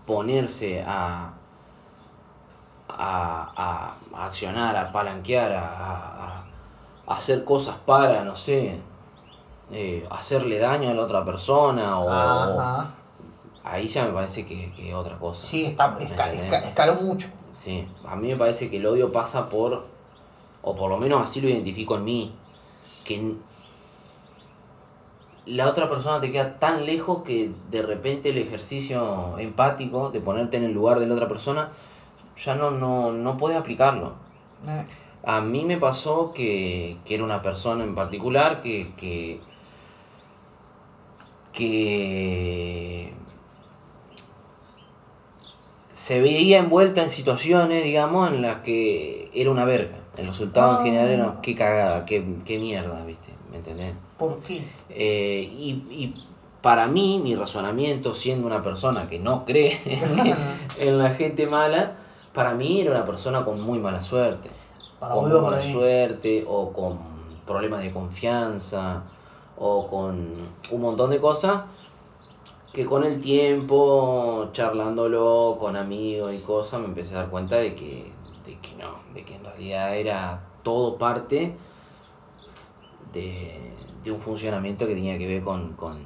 ponerse 0.06 0.82
a, 0.86 1.32
a, 2.88 3.94
a 4.16 4.26
accionar, 4.26 4.76
a 4.76 4.90
palanquear, 4.92 5.52
a, 5.52 5.66
a- 5.66 6.44
hacer 7.06 7.44
cosas 7.44 7.76
para, 7.86 8.22
no 8.24 8.36
sé, 8.36 8.78
eh, 9.72 10.06
hacerle 10.10 10.58
daño 10.58 10.90
a 10.90 10.94
la 10.94 11.02
otra 11.02 11.24
persona 11.24 11.98
o, 12.00 12.08
Ajá. 12.10 12.90
ahí 13.64 13.88
ya 13.88 14.04
me 14.04 14.12
parece 14.12 14.46
que 14.46 14.72
que 14.74 14.90
es 14.90 14.94
otra 14.94 15.18
cosa. 15.18 15.46
Sí, 15.46 15.66
está, 15.66 15.96
escaló 15.98 16.94
mucho. 16.96 17.28
Sí, 17.52 17.86
a 18.06 18.16
mí 18.16 18.28
me 18.28 18.36
parece 18.36 18.70
que 18.70 18.78
el 18.78 18.86
odio 18.86 19.12
pasa 19.12 19.48
por, 19.48 19.86
o 20.62 20.76
por 20.76 20.90
lo 20.90 20.98
menos 20.98 21.22
así 21.22 21.40
lo 21.40 21.48
identifico 21.48 21.96
en 21.96 22.04
mí, 22.04 22.32
que 23.04 23.34
la 25.46 25.66
otra 25.68 25.88
persona 25.88 26.20
te 26.20 26.30
queda 26.30 26.58
tan 26.58 26.84
lejos 26.86 27.22
que 27.22 27.50
de 27.70 27.82
repente 27.82 28.30
el 28.30 28.38
ejercicio 28.38 29.38
empático 29.38 30.10
de 30.10 30.20
ponerte 30.20 30.56
en 30.58 30.64
el 30.64 30.72
lugar 30.72 30.98
de 31.00 31.06
la 31.06 31.14
otra 31.14 31.28
persona 31.28 31.70
ya 32.36 32.54
no, 32.54 32.70
no, 32.70 33.12
no 33.12 33.36
puedes 33.36 33.58
aplicarlo. 33.58 34.12
Eh, 34.66 34.84
A 35.24 35.40
mí 35.40 35.64
me 35.64 35.76
pasó 35.78 36.32
que, 36.32 36.98
que 37.04 37.14
era 37.16 37.24
una 37.24 37.42
persona 37.42 37.82
en 37.84 37.94
particular 37.94 38.60
que, 38.60 38.92
que, 38.96 39.40
que 41.52 43.12
se 45.92 46.20
veía 46.20 46.58
envuelta 46.58 47.02
en 47.02 47.10
situaciones, 47.10 47.82
digamos, 47.84 48.32
en 48.32 48.42
las 48.42 48.58
que 48.58 49.30
era 49.34 49.50
una 49.50 49.64
verga. 49.64 49.96
El 50.16 50.26
resultado 50.28 50.72
en 50.72 50.76
Ah. 50.80 50.84
general 50.84 51.08
era 51.08 51.38
qué 51.42 51.54
cagada, 51.54 52.04
qué, 52.04 52.24
qué 52.44 52.58
mierda, 52.58 53.04
¿viste? 53.04 53.32
¿Me 53.50 53.56
entendés? 53.58 53.94
¿Por 54.18 54.38
qué? 54.40 54.62
Eh, 54.90 55.48
y, 55.52 55.70
y 55.90 56.14
para 56.62 56.86
mí, 56.86 57.20
mi 57.22 57.34
razonamiento, 57.34 58.14
siendo 58.14 58.46
una 58.46 58.62
persona 58.62 59.08
que 59.08 59.18
no 59.18 59.44
cree 59.44 59.78
en, 60.78 60.98
la 60.98 61.10
gente 61.10 61.46
mala, 61.46 61.94
para 62.34 62.54
mí 62.54 62.80
era 62.80 62.90
una 62.90 63.04
persona 63.04 63.44
con 63.44 63.60
muy 63.60 63.78
mala 63.78 64.00
suerte. 64.00 64.50
Para 64.98 65.14
con 65.14 65.30
muy 65.30 65.40
mala 65.40 65.62
suerte, 65.62 66.44
o 66.48 66.72
con 66.72 66.98
problemas 67.46 67.80
de 67.82 67.92
confianza, 67.92 69.04
o 69.56 69.86
con 69.88 70.34
un 70.70 70.80
montón 70.80 71.10
de 71.10 71.20
cosas 71.20 71.62
que 72.72 72.84
con 72.84 73.02
el 73.04 73.20
tiempo, 73.20 74.50
charlándolo 74.52 75.56
con 75.58 75.74
amigos 75.74 76.34
y 76.34 76.38
cosas, 76.38 76.80
me 76.80 76.86
empecé 76.86 77.14
a 77.14 77.20
dar 77.20 77.30
cuenta 77.30 77.56
de 77.56 77.74
que, 77.74 78.12
de 78.44 78.58
que 78.60 78.74
no, 78.76 78.96
de 79.14 79.24
que 79.24 79.36
en 79.36 79.44
realidad 79.44 79.96
era 79.96 80.40
todo 80.62 80.98
parte 80.98 81.56
de, 83.12 83.72
de 84.04 84.12
un 84.12 84.20
funcionamiento 84.20 84.86
que 84.86 84.94
tenía 84.94 85.16
que 85.18 85.26
ver 85.26 85.42
con, 85.42 85.72
con, 85.74 85.98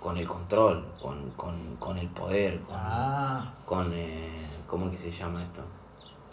con 0.00 0.16
el 0.16 0.26
control, 0.26 0.84
con, 1.00 1.30
con, 1.30 1.76
con 1.76 1.98
el 1.98 2.08
poder, 2.08 2.60
con, 2.60 2.76
Ah, 2.78 3.52
con 3.64 3.90
eh, 3.92 4.30
¿cómo 4.66 4.86
es 4.86 4.92
que 4.92 4.98
se 4.98 5.10
llama 5.10 5.42
esto? 5.42 5.62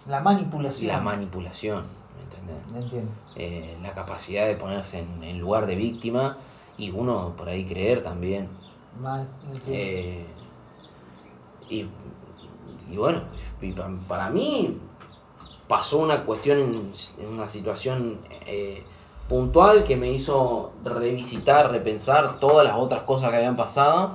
la 0.08 0.20
manipulación. 0.20 0.88
La 0.90 1.00
manipulación, 1.00 1.86
¿me 2.18 2.24
entendés? 2.24 2.68
Me 2.72 2.80
entiendo. 2.82 3.12
Eh, 3.38 3.78
la 3.82 3.94
capacidad 3.94 4.46
de 4.48 4.56
ponerse 4.56 5.00
en, 5.00 5.24
en 5.24 5.40
lugar 5.40 5.66
de 5.66 5.76
víctima 5.78 6.36
y 6.78 6.92
uno 6.92 7.34
por 7.38 7.48
ahí 7.48 7.66
creer 7.66 8.04
también. 8.04 8.50
Mal, 9.00 9.28
me 9.46 9.54
entiendo. 9.54 9.72
Eh, 9.74 10.26
y, 11.70 11.86
y 12.92 12.98
bueno, 12.98 13.22
para 14.10 14.30
mí 14.30 14.78
pasó 15.74 15.98
una 15.98 16.24
cuestión 16.24 16.60
en, 16.60 16.92
en 17.20 17.28
una 17.28 17.48
situación 17.48 18.20
eh, 18.46 18.84
puntual 19.28 19.84
que 19.84 19.96
me 19.96 20.12
hizo 20.12 20.72
revisitar, 20.84 21.72
repensar 21.72 22.40
todas 22.40 22.64
las 22.64 22.76
otras 22.76 23.02
cosas 23.02 23.32
que 23.32 23.38
habían 23.38 23.56
pasado 23.56 24.12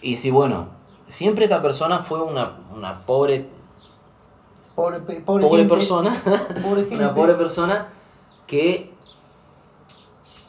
y 0.00 0.12
decir, 0.12 0.32
bueno, 0.32 0.68
siempre 1.08 1.46
esta 1.46 1.60
persona 1.60 1.98
fue 1.98 2.22
una, 2.22 2.52
una 2.72 3.04
pobre, 3.04 3.48
pobre, 4.76 5.00
pobre, 5.00 5.20
pobre 5.22 5.48
gente, 5.48 5.74
persona, 5.74 6.22
Pobre 6.62 6.86
una 6.92 7.14
pobre 7.14 7.34
persona 7.34 7.88
que 8.46 8.92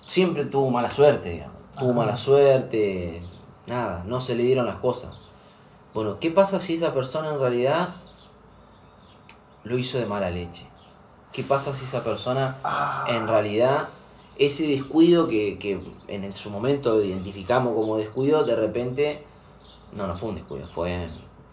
siempre 0.05 0.45
tuvo 0.45 0.69
mala 0.69 0.91
suerte, 0.91 1.31
digamos. 1.31 1.57
Tuvo 1.79 1.93
mala 1.93 2.15
suerte, 2.15 3.23
nada, 3.65 4.03
no 4.05 4.21
se 4.21 4.35
le 4.35 4.43
dieron 4.43 4.67
las 4.67 4.75
cosas. 4.75 5.15
Bueno, 5.95 6.19
¿qué 6.19 6.29
pasa 6.29 6.59
si 6.59 6.75
esa 6.75 6.93
persona 6.93 7.31
en 7.31 7.39
realidad 7.39 7.89
lo 9.63 9.77
hizo 9.77 9.97
de 9.97 10.05
mala 10.05 10.29
leche? 10.29 10.67
¿Qué 11.31 11.43
pasa 11.43 11.73
si 11.73 11.85
esa 11.85 12.03
persona 12.03 12.57
Ah, 12.63 13.05
en 13.07 13.27
realidad 13.27 13.87
ese 14.37 14.67
descuido 14.67 15.27
que, 15.27 15.57
que 15.59 15.79
en 16.07 16.33
su 16.33 16.49
momento 16.49 17.01
identificamos 17.03 17.73
como 17.75 17.97
descuido, 17.97 18.43
de 18.43 18.55
repente, 18.55 19.23
no, 19.93 20.07
no 20.07 20.13
fue 20.15 20.29
un 20.29 20.35
descuido, 20.35 20.67
fue, 20.67 21.07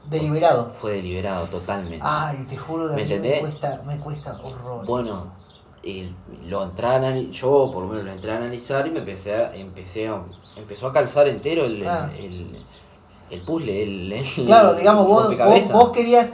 deliberado. 0.09 0.71
fue 0.71 0.93
deliberado 0.95 1.47
totalmente. 1.47 2.01
Ay, 2.03 2.45
te 2.49 2.57
juro 2.57 2.87
que 2.89 2.95
a 2.95 2.97
¿Me 2.97 3.05
mí 3.05 3.19
me 3.19 3.41
cuesta, 3.41 3.83
me 3.85 3.99
cuesta 3.99 4.41
horror. 4.43 4.85
Bueno, 4.87 5.33
el- 5.83 6.15
lo 6.47 6.65
entré 6.65 6.87
a 6.87 7.17
yo 7.31 7.71
por 7.73 7.83
lo 7.85 7.89
menos 7.91 8.05
lo 8.05 8.13
entré 8.13 8.33
a 8.33 8.37
analizar 8.39 8.87
y 8.87 8.91
me 8.91 8.99
empecé 9.01 9.35
a, 9.37 9.55
empecé 9.55 10.09
a, 10.09 10.23
empezó 10.57 10.89
a 10.89 10.93
calzar 10.93 11.29
entero 11.29 11.65
el, 11.65 11.75
el- 11.77 11.81
Claro. 11.83 12.13
el, 12.19 12.65
el 13.31 13.41
puzzle, 13.43 13.83
el, 13.83 14.13
el- 14.13 14.45
Claro, 14.47 14.75
digamos, 14.75 15.03
el 15.05 15.37
vos, 15.37 15.37
vos, 15.37 15.73
vos 15.73 15.89
querías, 15.91 16.31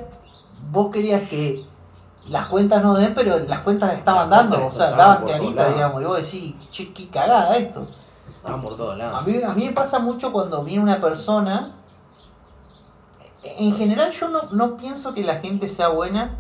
vos 0.75 0.91
querías 0.93 1.23
que 1.29 1.65
las 2.29 2.47
cuentas 2.47 2.83
no 2.83 2.95
den, 2.95 3.15
pero 3.15 3.39
las 3.39 3.61
cuentas 3.61 3.95
estaban 3.95 4.29
Las 4.29 4.39
dando, 4.51 4.67
o 4.67 4.71
sea, 4.71 4.91
estaban 4.91 4.97
daban 4.97 5.25
claritas, 5.25 5.75
digamos, 5.75 6.03
y 6.03 6.05
vos 6.05 6.17
decís, 6.19 6.71
che, 6.71 6.93
qué 6.93 7.09
cagada 7.09 7.57
esto. 7.57 7.87
Estaban 8.37 8.61
por 8.61 8.77
todos 8.77 8.95
A 8.95 8.97
lados. 8.97 9.27
mí, 9.27 9.43
a 9.43 9.53
mí 9.55 9.67
me 9.67 9.73
pasa 9.73 9.99
mucho 9.99 10.33
cuando 10.33 10.63
viene 10.65 10.83
una 10.83 11.01
persona. 11.01 11.73
En 13.43 13.77
general, 13.77 14.11
yo 14.11 14.29
no, 14.29 14.43
no 14.53 14.77
pienso 14.77 15.15
que 15.15 15.23
la 15.23 15.37
gente 15.37 15.69
sea 15.69 15.89
buena, 15.89 16.37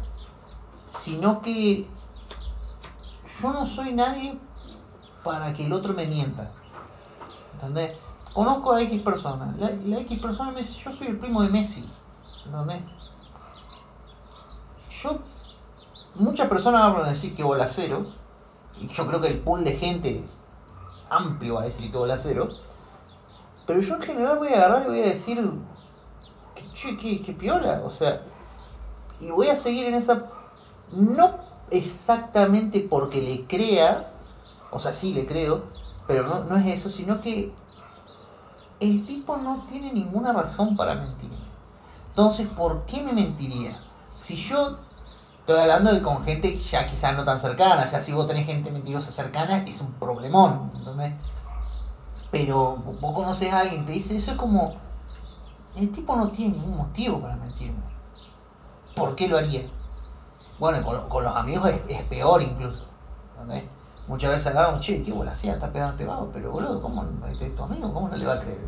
sino 0.91 1.41
que 1.43 1.87
yo 3.43 3.53
no 3.53 3.67
soy 3.67 3.93
nadie 3.93 4.39
para 5.23 5.53
que 5.53 5.67
el 5.67 5.73
otro 5.73 5.93
me 5.93 6.07
mienta. 6.07 6.51
¿Entendés? 7.55 7.97
Conozco 8.33 8.73
a 8.73 8.81
X 8.83 9.03
persona. 9.03 9.55
La, 9.59 9.71
la 9.85 9.99
X 10.01 10.19
persona 10.19 10.51
me 10.51 10.61
dice: 10.61 10.73
Yo 10.73 10.91
soy 10.93 11.09
el 11.09 11.19
primo 11.19 11.43
de 11.43 11.51
Messi. 11.51 11.89
¿Entendés? 12.47 12.83
Yo. 15.05 15.19
Muchas 16.17 16.49
personas 16.49 16.95
van 16.95 17.05
a 17.05 17.11
decir 17.11 17.35
que 17.37 17.43
bola 17.43 17.67
cero. 17.69 18.07
Y 18.81 18.89
yo 18.89 19.07
creo 19.07 19.21
que 19.21 19.29
el 19.29 19.41
pool 19.41 19.65
de 19.65 19.77
gente 19.77 20.25
amplio 21.11 21.55
va 21.55 21.63
a 21.63 21.65
decir 21.65 21.91
que 21.91 21.99
bola 21.99 22.19
cero. 22.19 22.49
Pero 23.67 23.81
yo 23.81 23.97
en 23.97 24.03
general 24.03 24.39
voy 24.39 24.49
a 24.49 24.57
agarrar 24.57 24.83
y 24.85 24.87
voy 24.87 25.01
a 25.01 25.07
decir, 25.07 25.39
que, 26.55 26.73
che, 26.73 26.97
qué 26.97 27.33
piola, 27.33 27.83
o 27.85 27.91
sea, 27.91 28.23
y 29.21 29.31
voy 29.31 29.49
a 29.49 29.57
seguir 29.57 29.87
en 29.87 29.95
esa, 29.95 30.27
no 30.93 31.39
exactamente 31.71 32.81
porque 32.81 33.23
le 33.23 33.47
crea, 33.47 34.13
o 34.71 34.79
sea, 34.79 34.93
sí 34.93 35.15
le 35.15 35.27
creo, 35.27 35.65
pero 36.07 36.25
no, 36.25 36.45
no 36.45 36.57
es 36.57 36.67
eso, 36.67 36.91
sino 36.91 37.21
que 37.21 37.55
el 38.81 39.07
tipo 39.07 39.37
no 39.39 39.65
tiene 39.67 39.93
ninguna 39.93 40.33
razón 40.33 40.77
para 40.77 40.95
mentirme. 40.95 41.39
Entonces, 42.09 42.49
¿por 42.49 42.85
qué 42.85 43.03
me 43.03 43.13
mentiría? 43.13 43.81
Si 44.19 44.37
yo 44.37 44.79
estoy 45.47 45.61
hablando 45.61 45.93
de 45.93 46.01
con 46.01 46.25
gente 46.25 46.57
ya 46.57 46.87
quizás 46.87 47.15
no 47.15 47.23
tan 47.23 47.39
cercana, 47.39 47.87
sea, 47.87 48.01
si 48.01 48.13
vos 48.13 48.27
tenés 48.27 48.47
gente 48.47 48.71
mentirosa 48.71 49.13
cercana, 49.13 49.59
es 49.59 49.83
un 49.83 49.93
problemón, 49.93 50.73
¿entendés? 50.75 51.13
Pero 52.31 52.77
vos 52.77 53.13
conoces 53.13 53.53
a 53.53 53.61
alguien, 53.61 53.85
te 53.85 53.93
dice 53.93 54.17
eso, 54.17 54.31
es 54.31 54.37
como. 54.39 54.75
El 55.77 55.93
tipo 55.93 56.17
no 56.17 56.29
tiene 56.29 56.57
ningún 56.57 56.79
motivo 56.79 57.21
para 57.21 57.37
mentirme. 57.37 57.83
¿Por 58.97 59.15
qué 59.15 59.29
lo 59.29 59.37
haría? 59.37 59.69
Bueno, 60.59 60.83
con 61.09 61.25
los 61.25 61.37
amigos 61.37 61.69
es, 61.69 61.81
es 61.89 62.03
peor 62.05 62.41
incluso. 62.41 62.87
¿entendés? 63.33 63.65
Muchas 64.07 64.33
veces 64.33 64.49
agarran, 64.49 64.81
che, 64.81 65.03
qué 65.03 65.13
bola 65.13 65.31
hacía, 65.31 65.55
está 65.55 65.73
pegado 65.73 65.93
este 65.93 66.05
vago, 66.05 66.31
pero 66.33 66.51
boludo, 66.51 66.83
¿cómo 66.83 67.07
este 67.27 67.47
es 67.47 67.57
tu 67.57 67.63
amigo? 67.63 67.93
¿Cómo 67.93 68.09
no 68.09 68.17
le 68.17 68.27
va 68.27 68.35
a 68.35 68.41
creer? 68.41 68.59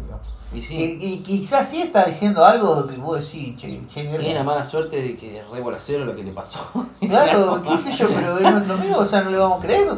Y 0.50 0.62
sí, 0.62 0.74
Y, 0.74 1.12
y 1.12 1.22
quizás 1.22 1.68
sí 1.68 1.82
está 1.82 2.04
diciendo 2.04 2.42
algo 2.42 2.86
que 2.86 2.96
vos 2.96 3.20
decís, 3.20 3.54
che, 3.58 3.86
che, 3.86 4.04
tiene 4.04 4.32
la 4.32 4.44
mala 4.44 4.64
suerte 4.64 5.02
de 5.02 5.14
que 5.14 5.44
re 5.52 5.60
bola 5.60 5.76
cero 5.78 6.06
lo 6.06 6.16
que 6.16 6.24
le 6.24 6.32
pasó. 6.32 6.60
Claro, 7.00 7.60
qué 7.62 7.76
sé 7.76 7.92
yo, 7.92 8.08
pero 8.08 8.38
es 8.38 8.50
nuestro 8.50 8.74
amigo, 8.74 8.98
o 8.98 9.04
sea, 9.04 9.20
no 9.22 9.30
le 9.30 9.36
vamos 9.36 9.58
a 9.58 9.66
creer. 9.66 9.88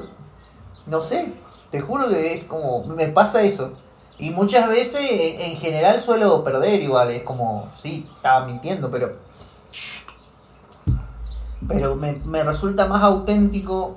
No 0.86 1.00
sé, 1.00 1.32
te 1.70 1.80
juro 1.80 2.08
que 2.08 2.34
es 2.34 2.44
como, 2.44 2.84
me 2.84 3.06
pasa 3.06 3.40
eso. 3.42 3.70
Y 4.18 4.30
muchas 4.30 4.68
veces, 4.68 5.00
en 5.08 5.52
en 5.52 5.56
general, 5.58 6.00
suelo 6.00 6.42
perder 6.42 6.82
igual, 6.82 7.12
es 7.12 7.22
como, 7.22 7.70
sí, 7.76 8.10
estaba 8.16 8.44
mintiendo, 8.44 8.90
pero... 8.90 9.16
Pero 11.68 11.94
me, 11.94 12.12
me 12.24 12.42
resulta 12.42 12.86
más 12.86 13.02
auténtico 13.02 13.96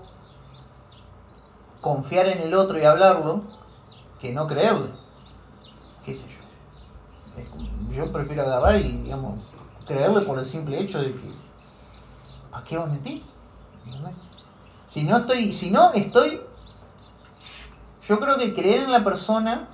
confiar 1.82 2.28
en 2.28 2.42
el 2.42 2.54
otro 2.54 2.80
y 2.80 2.84
hablarlo 2.84 3.42
que 4.20 4.32
no 4.32 4.48
creerle. 4.48 4.90
¿Qué 6.06 6.16
sé 6.16 6.26
yo? 6.28 7.96
Yo 7.96 8.12
prefiero 8.12 8.44
agarrar 8.44 8.80
y, 8.80 8.98
digamos, 8.98 9.40
creerle 9.86 10.22
por 10.22 10.40
el 10.40 10.46
simple 10.46 10.80
hecho 10.80 11.02
de 11.02 11.14
que 11.14 11.42
¿Para 12.52 12.66
qué 12.66 12.78
va 12.78 12.84
a 12.84 12.88
mentir? 12.88 13.24
Si 14.88 15.04
no 15.04 15.18
estoy, 15.18 15.54
si 15.54 15.72
no 15.72 15.94
estoy, 15.94 16.42
yo 18.06 18.20
creo 18.20 18.38
que 18.38 18.54
creer 18.54 18.84
en 18.84 18.92
la 18.92 19.06
persona 19.06 19.70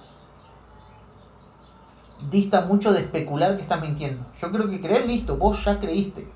dista 2.30 2.62
mucho 2.62 2.94
de 2.94 3.00
especular 3.00 3.56
que 3.56 3.64
estás 3.64 3.82
mintiendo. 3.82 4.26
Yo 4.40 4.52
creo 4.52 4.70
que 4.70 4.80
creer, 4.80 5.08
listo, 5.08 5.38
vos 5.38 5.64
ya 5.66 5.80
creíste. 5.80 6.32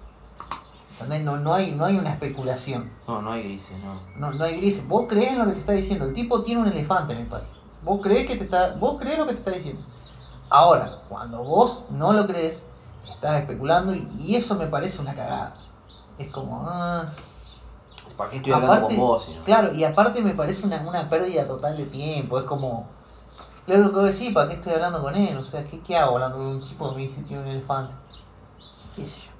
No, 1.07 1.37
no, 1.37 1.53
hay, 1.53 1.71
no 1.71 1.85
hay 1.85 1.97
una 1.97 2.11
especulación. 2.11 2.91
No, 3.07 3.21
no 3.21 3.31
hay 3.31 3.43
grises, 3.43 3.77
no. 3.79 3.99
No, 4.17 4.31
no 4.31 4.43
hay 4.43 4.57
grises. 4.57 4.87
Vos 4.87 5.05
crees 5.07 5.31
en 5.31 5.39
lo 5.39 5.45
que 5.45 5.53
te 5.53 5.59
está 5.59 5.73
diciendo. 5.73 6.05
El 6.05 6.13
tipo 6.13 6.41
tiene 6.43 6.61
un 6.61 6.67
elefante 6.67 7.13
en 7.13 7.19
el 7.19 7.27
patio. 7.27 7.53
Vos 7.83 7.99
crees 8.01 8.27
que 8.27 8.35
te 8.35 8.43
está. 8.43 8.73
Vos 8.75 8.97
crees 8.99 9.17
lo 9.17 9.25
que 9.25 9.33
te 9.33 9.39
está 9.39 9.51
diciendo. 9.51 9.81
Ahora, 10.49 10.99
cuando 11.07 11.43
vos 11.43 11.83
no 11.89 12.13
lo 12.13 12.27
crees, 12.27 12.67
estás 13.11 13.39
especulando 13.39 13.95
y, 13.95 14.07
y 14.19 14.35
eso 14.35 14.55
me 14.55 14.67
parece 14.67 15.01
una 15.01 15.13
cagada. 15.13 15.55
Es 16.17 16.29
como. 16.29 16.63
ah. 16.67 17.05
¿Para 18.17 18.29
qué 18.29 18.37
estoy 18.37 18.53
hablando 18.53 18.73
Aparte, 18.73 18.95
con 18.95 19.07
vos? 19.07 19.29
Claro, 19.45 19.73
y 19.73 19.83
aparte 19.83 20.21
me 20.21 20.33
parece 20.35 20.65
una, 20.65 20.81
una 20.81 21.09
pérdida 21.09 21.47
total 21.47 21.77
de 21.77 21.85
tiempo. 21.85 22.37
Es 22.37 22.45
como. 22.45 22.87
Claro, 23.65 23.83
lo 23.83 23.93
que 23.93 24.11
decís, 24.11 24.33
¿para 24.33 24.49
qué 24.49 24.55
estoy 24.55 24.73
hablando 24.73 25.01
con 25.01 25.15
él? 25.15 25.37
O 25.37 25.43
sea, 25.43 25.63
¿qué, 25.63 25.79
qué 25.79 25.97
hago 25.97 26.15
hablando 26.15 26.39
de 26.39 26.55
un 26.55 26.61
tipo 26.61 26.89
que 26.89 26.95
me 26.95 27.01
dice 27.03 27.21
que 27.21 27.27
tiene 27.27 27.43
un 27.43 27.47
elefante? 27.49 27.95
¿Qué 28.95 29.05
sé 29.05 29.17
yo? 29.17 29.30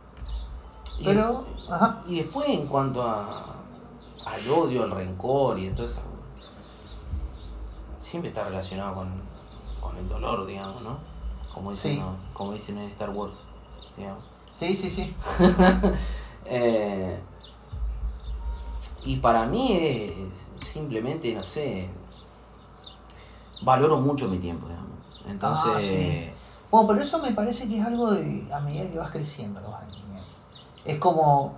Y- 1.02 1.06
Pero, 1.06 1.46
ajá. 1.70 2.04
Y 2.08 2.16
después 2.20 2.48
en 2.50 2.68
cuanto 2.68 3.02
a, 3.04 3.56
al 4.26 4.50
odio, 4.50 4.84
al 4.84 4.92
rencor 4.92 5.58
y 5.60 5.70
todo 5.72 5.86
eso, 5.86 6.02
siempre 7.98 8.30
está 8.30 8.44
relacionado 8.44 8.96
con, 8.96 9.10
con 9.80 9.98
el 9.98 10.08
dolor, 10.08 10.46
digamos, 10.46 10.82
¿no? 10.82 10.98
Como 11.54 11.72
dicen, 11.72 11.94
Sí. 11.94 12.00
¿no? 12.00 12.16
como 12.34 12.54
dicen 12.54 12.78
en 12.78 12.90
Star 12.92 13.10
Wars, 13.10 13.34
digamos. 13.98 14.24
Sí, 14.54 14.74
sí, 14.76 14.90
sí. 14.90 15.16
Eh, 16.54 17.22
y 19.06 19.18
para 19.18 19.46
mí 19.46 19.72
es 19.78 20.50
simplemente, 20.68 21.34
no 21.34 21.42
sé, 21.44 21.88
valoro 23.62 23.98
mucho 23.98 24.28
mi 24.28 24.38
tiempo, 24.38 24.68
digamos. 24.68 24.90
Entonces, 25.28 25.72
Ah, 25.76 25.80
sí. 25.80 26.30
Bueno, 26.70 26.88
pero 26.88 27.02
eso 27.02 27.20
me 27.20 27.32
parece 27.32 27.70
que 27.70 27.80
es 27.80 27.86
algo 27.86 28.12
de 28.12 28.48
a 28.54 28.60
medida 28.60 28.90
que 28.90 28.98
vas 28.98 29.12
creciendo, 29.12 29.62
lo 29.62 29.70
vas 29.72 29.84
entendiendo. 29.84 30.01
Es 30.84 30.98
como, 30.98 31.56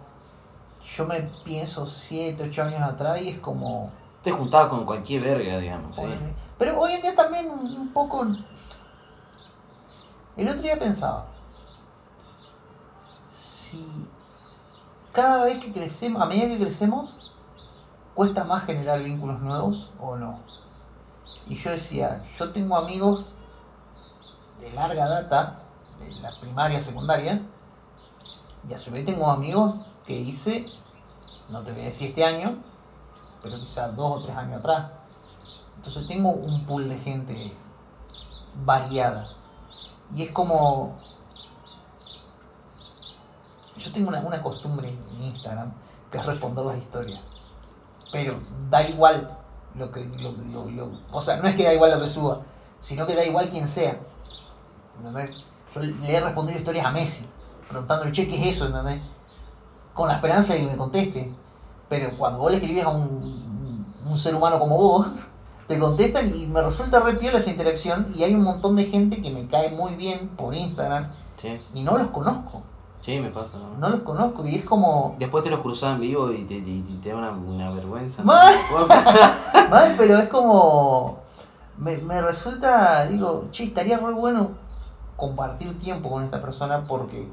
yo 0.84 1.06
me 1.06 1.22
pienso 1.44 1.86
7, 1.86 2.44
8 2.50 2.64
años 2.64 2.82
atrás 2.82 3.22
y 3.22 3.30
es 3.30 3.40
como... 3.40 3.92
te 4.22 4.32
juntabas 4.32 4.68
con 4.68 4.86
cualquier 4.86 5.22
verga, 5.22 5.58
digamos, 5.58 5.96
¿sí? 5.96 6.04
Pero 6.58 6.80
hoy 6.80 6.94
en 6.94 7.02
día 7.02 7.16
también 7.16 7.50
un 7.50 7.92
poco... 7.94 8.26
El 10.36 10.50
otro 10.50 10.62
día 10.62 10.80
pensaba, 10.80 11.28
si 13.30 14.08
cada 15.12 15.46
vez 15.46 15.60
que 15.60 15.72
crecemos, 15.72 16.22
a 16.22 16.26
medida 16.26 16.48
que 16.48 16.58
crecemos, 16.58 17.18
cuesta 18.16 18.44
más 18.44 18.66
generar 18.66 19.04
vínculos 19.04 19.40
nuevos 19.42 19.92
o 20.00 20.16
no. 20.16 20.40
Y 21.48 21.56
yo 21.56 21.70
decía, 21.70 22.24
yo 22.38 22.52
tengo 22.52 22.76
amigos 22.76 23.36
de 24.60 24.72
larga 24.72 25.08
data, 25.08 25.60
de 26.00 26.10
la 26.16 26.32
primaria, 26.40 26.82
secundaria, 26.82 27.42
y 28.70 28.74
a 28.74 28.78
su 28.78 28.92
vez 28.92 29.06
tengo 29.06 29.30
amigos 29.30 29.76
que 30.06 30.14
hice, 30.14 30.66
no 31.50 31.62
te 31.62 31.72
voy 31.72 31.82
a 31.82 31.86
decir 31.86 32.10
este 32.10 32.24
año, 32.24 32.58
pero 33.42 33.60
quizás 33.60 33.96
dos 33.96 34.18
o 34.18 34.22
tres 34.22 34.36
años 34.36 34.60
atrás. 34.60 34.92
Entonces 35.76 36.08
tengo 36.08 36.30
un 36.32 36.66
pool 36.66 36.88
de 36.88 36.98
gente 36.98 37.54
variada. 38.64 39.30
Y 40.16 40.24
es 40.24 40.32
como... 40.32 40.98
Yo 43.76 43.92
tengo 43.92 44.10
una, 44.10 44.20
una 44.22 44.42
costumbre 44.42 44.90
en 44.90 45.24
Instagram 45.24 45.74
que 46.12 46.18
es 46.20 46.26
responder 46.26 46.66
las 46.66 46.78
historias. 46.78 47.20
Pero 48.12 48.40
da 48.70 48.88
igual 48.88 49.38
lo 49.76 49.92
que... 49.92 50.06
Lo, 50.06 50.32
lo- 50.70 51.00
o 51.12 51.22
sea, 51.22 51.38
no 51.38 51.48
es 51.48 51.56
que 51.56 51.64
da 51.64 51.74
igual 51.74 51.92
lo 51.92 52.00
que 52.00 52.10
suba, 52.10 52.42
sino 52.80 53.06
que 53.06 53.16
da 53.16 53.26
igual 53.26 53.50
quien 53.50 53.68
sea. 53.68 54.00
Yo 55.04 55.12
le 55.82 56.16
he 56.18 56.22
respondido 56.22 56.58
historias 56.60 56.86
a 56.86 56.92
Messi, 56.92 57.28
preguntándole, 57.70 58.12
che, 58.12 58.28
¿qué 58.28 58.36
es 58.36 58.56
eso? 58.58 58.68
¿entendés? 58.68 59.02
Con 59.94 60.08
la 60.08 60.16
esperanza 60.16 60.54
de 60.54 60.62
que 60.62 60.68
me 60.68 60.78
conteste. 60.78 61.34
Pero 61.90 62.18
cuando 62.18 62.40
vos 62.40 62.52
le 62.52 62.58
escribís 62.58 62.84
a 62.84 62.90
un, 62.90 63.86
un 64.06 64.18
ser 64.18 64.36
humano 64.36 64.60
como 64.60 64.78
vos, 64.78 65.08
te 65.68 65.78
contestan 65.80 66.32
y 66.36 66.48
me 66.48 66.62
resulta 66.62 67.00
re 67.00 67.14
piola 67.16 67.38
esa 67.38 67.50
interacción. 67.52 68.08
Y 68.16 68.24
hay 68.24 68.34
un 68.34 68.42
montón 68.44 68.76
de 68.76 68.86
gente 68.86 69.22
que 69.22 69.32
me 69.32 69.48
cae 69.48 69.72
muy 69.72 69.96
bien 69.96 70.30
por 70.30 70.54
Instagram 70.56 71.08
Sí, 71.38 71.60
y 71.74 71.84
no 71.84 71.98
los 71.98 72.08
conozco. 72.08 72.62
sí, 73.02 73.20
me 73.20 73.30
pasa. 73.30 73.58
¿no? 73.58 73.78
No 73.78 73.90
los 73.90 74.02
conozco 74.02 74.46
y 74.48 74.56
es 74.56 74.64
como. 74.64 75.16
Después 75.20 75.44
te 75.44 75.50
los 75.50 75.60
cruzás 75.60 75.96
en 75.96 76.02
vivo 76.02 76.32
y 76.32 76.44
te, 76.46 76.54
y- 76.56 77.00
te 77.04 77.10
da 77.10 77.16
una, 77.18 77.32
una 77.32 77.70
vergüenza. 77.72 78.24
Mal. 78.24 78.56
Mal, 79.70 79.96
pero 79.98 80.18
es 80.18 80.30
como. 80.30 81.20
Me, 81.78 81.98
me 81.98 82.22
resulta, 82.22 83.06
digo, 83.08 83.48
che, 83.52 83.64
estaría 83.66 83.98
re 83.98 84.14
bueno 84.14 84.52
compartir 85.18 85.78
tiempo 85.78 86.10
con 86.10 86.24
esta 86.24 86.42
persona 86.42 86.86
porque. 86.88 87.28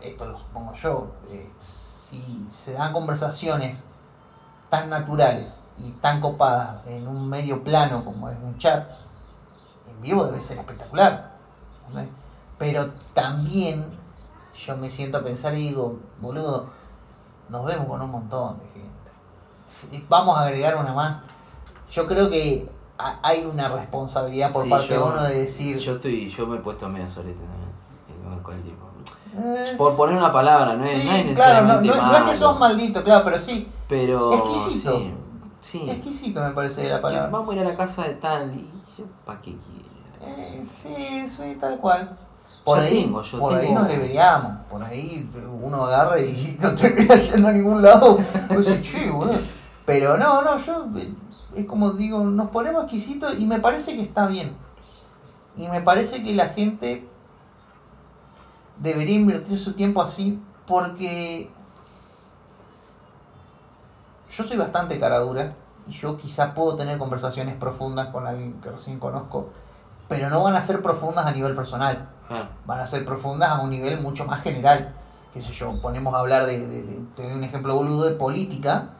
Esto 0.00 0.26
lo 0.26 0.36
supongo 0.36 0.72
yo. 0.74 1.08
eh, 1.30 1.50
si 1.58 2.46
se 2.50 2.72
dan 2.74 2.92
conversaciones 2.92 3.86
tan 4.70 4.88
naturales 4.90 5.58
y 5.78 5.90
tan 5.92 6.20
copadas 6.20 6.86
en 6.86 7.06
un 7.08 7.28
medio 7.28 7.62
plano 7.64 8.04
como 8.04 8.28
es 8.28 8.36
un 8.42 8.56
chat, 8.58 8.88
en 9.90 10.00
vivo 10.02 10.24
debe 10.24 10.40
ser 10.40 10.58
espectacular. 10.58 11.32
¿no? 11.92 12.00
Pero 12.58 12.90
también 13.14 13.86
yo 14.66 14.76
me 14.76 14.90
siento 14.90 15.18
a 15.18 15.22
pensar 15.22 15.54
y 15.54 15.68
digo, 15.68 15.98
boludo, 16.20 16.70
nos 17.48 17.64
vemos 17.64 17.86
con 17.86 18.02
un 18.02 18.10
montón 18.10 18.58
de 18.58 18.64
gente. 18.68 20.06
Vamos 20.08 20.36
a 20.38 20.42
agregar 20.44 20.76
una 20.76 20.92
más. 20.92 21.22
Yo 21.90 22.06
creo 22.06 22.28
que 22.28 22.68
ha- 22.98 23.18
hay 23.22 23.44
una 23.46 23.68
responsabilidad 23.68 24.52
por 24.52 24.64
Sí, 24.64 24.70
parte 24.70 24.92
de 24.94 24.98
uno 24.98 25.22
de 25.22 25.34
decir. 25.38 25.78
Yo 25.78 25.94
estoy, 25.94 26.28
yo 26.28 26.46
me 26.46 26.56
he 26.56 26.60
puesto 26.60 26.88
medio 26.88 27.08
solete 27.08 27.38
también. 27.40 27.68
con- 28.24 28.42
Con 28.42 28.54
el 28.56 28.62
tipo. 28.62 28.87
"Eh, 29.38 29.74
Por 29.76 29.96
poner 29.96 30.16
una 30.16 30.32
palabra, 30.32 30.74
no 30.76 30.84
es, 30.84 30.92
sí, 30.92 31.08
no 31.08 31.14
es 31.30 31.36
claro, 31.36 31.66
no, 31.66 31.80
necesariamente 31.80 31.88
no- 31.88 32.06
no 32.20 32.24
es 32.26 32.30
que 32.32 32.36
sos 32.36 32.58
maldito, 32.58 33.02
claro, 33.04 33.24
pero 33.24 33.38
sí. 33.38 33.68
Pero. 33.88 34.32
Exquisito. 34.32 34.98
Sí. 34.98 35.12
sí. 35.60 35.82
Exquisito 35.90 36.40
me 36.42 36.50
parece 36.50 36.88
la 36.88 37.00
palabra. 37.00 37.28
Vamos 37.30 37.50
a 37.50 37.56
ir 37.58 37.60
a 37.60 37.70
la 37.70 37.76
casa 37.76 38.02
de 38.04 38.14
tal 38.14 38.52
y. 38.54 38.68
¿Para 39.24 39.40
qué 39.40 39.54
quiere? 39.56 40.42
Eh, 40.42 40.62
sí, 40.64 41.28
sí, 41.28 41.56
tal 41.60 41.78
cual. 41.78 42.18
Por 42.64 42.78
Yo 42.78 42.84
ahí, 42.84 43.02
tengo, 43.04 43.22
yo 43.22 43.38
por 43.38 43.54
ahí 43.54 43.72
nos 43.72 43.86
deberíamos. 43.88 44.56
Por 44.68 44.82
ahí 44.82 45.26
uno 45.62 45.84
agarra 45.84 46.20
y 46.20 46.58
no 46.60 46.74
termina 46.74 47.14
yendo 47.14 47.48
a 47.48 47.52
ningún 47.52 47.80
lado. 47.80 48.18
Che. 48.82 49.10
Pero 49.86 50.18
no, 50.18 50.42
no, 50.42 50.56
yo 50.58 50.86
eh, 50.98 51.14
es 51.54 51.64
como 51.66 51.92
digo, 51.92 52.18
nos 52.24 52.50
ponemos 52.50 52.82
exquisitos 52.82 53.38
y 53.38 53.46
me 53.46 53.58
parece 53.60 53.94
que 53.96 54.02
está 54.02 54.26
bien. 54.26 54.52
Y 55.56 55.66
me 55.68 55.80
parece 55.80 56.22
que 56.22 56.34
la 56.34 56.48
gente 56.48 57.08
debería 58.80 59.14
invertir 59.16 59.58
su 59.58 59.72
tiempo 59.74 60.02
así 60.02 60.42
porque 60.66 61.50
yo 64.30 64.44
soy 64.44 64.56
bastante 64.56 64.98
cara 64.98 65.18
dura 65.18 65.54
y 65.86 65.92
yo 65.92 66.16
quizá 66.16 66.54
puedo 66.54 66.76
tener 66.76 66.98
conversaciones 66.98 67.54
profundas 67.56 68.08
con 68.08 68.26
alguien 68.26 68.60
que 68.60 68.70
recién 68.70 68.98
conozco, 68.98 69.48
pero 70.06 70.28
no 70.28 70.42
van 70.42 70.54
a 70.54 70.62
ser 70.62 70.82
profundas 70.82 71.26
a 71.26 71.32
nivel 71.32 71.54
personal, 71.54 72.08
Claro. 72.28 72.48
van 72.66 72.80
a 72.80 72.86
ser 72.86 73.06
profundas 73.06 73.48
a 73.50 73.60
un 73.60 73.70
nivel 73.70 74.00
mucho 74.00 74.26
más 74.26 74.42
general. 74.42 74.94
Qué 75.32 75.40
sé 75.40 75.52
yo, 75.52 75.80
ponemos 75.80 76.14
a 76.14 76.18
hablar 76.18 76.44
de, 76.46 76.66
de- 76.66 76.82
de- 76.82 77.00
te 77.16 77.22
doy 77.22 77.32
un 77.32 77.44
ejemplo 77.44 77.74
boludo 77.74 78.04
de 78.04 78.16
política, 78.16 78.90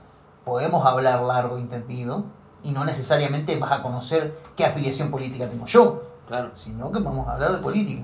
podemos 0.45 0.87
hablar 0.87 1.21
largo 1.23 1.59
y 1.59 1.63
entendido 1.63 2.25
y 2.63 2.71
no 2.73 2.85
necesariamente 2.87 3.59
vas 3.59 3.73
a 3.73 3.83
conocer 3.83 4.35
qué 4.57 4.65
afiliación 4.65 5.11
política 5.11 5.49
tengo 5.49 5.67
yo, 5.67 6.03
Claro. 6.27 6.53
sino 6.57 6.91
que 6.91 7.01
vamos 7.01 7.29
a 7.29 7.33
hablar 7.35 7.53
de 7.53 7.59
política. 7.59 8.03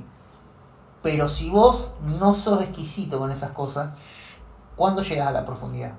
Pero 1.04 1.28
si 1.28 1.50
vos 1.50 1.92
no 2.02 2.32
sos 2.32 2.62
exquisito 2.62 3.18
con 3.18 3.30
esas 3.30 3.50
cosas, 3.50 3.90
¿cuándo 4.74 5.02
llegas 5.02 5.28
a 5.28 5.32
la 5.32 5.44
profundidad? 5.44 5.92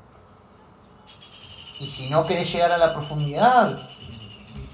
Y 1.79 1.87
si 1.87 2.09
no 2.09 2.25
querés 2.25 2.51
llegar 2.51 2.71
a 2.71 2.77
la 2.79 2.91
profundidad, 2.91 3.77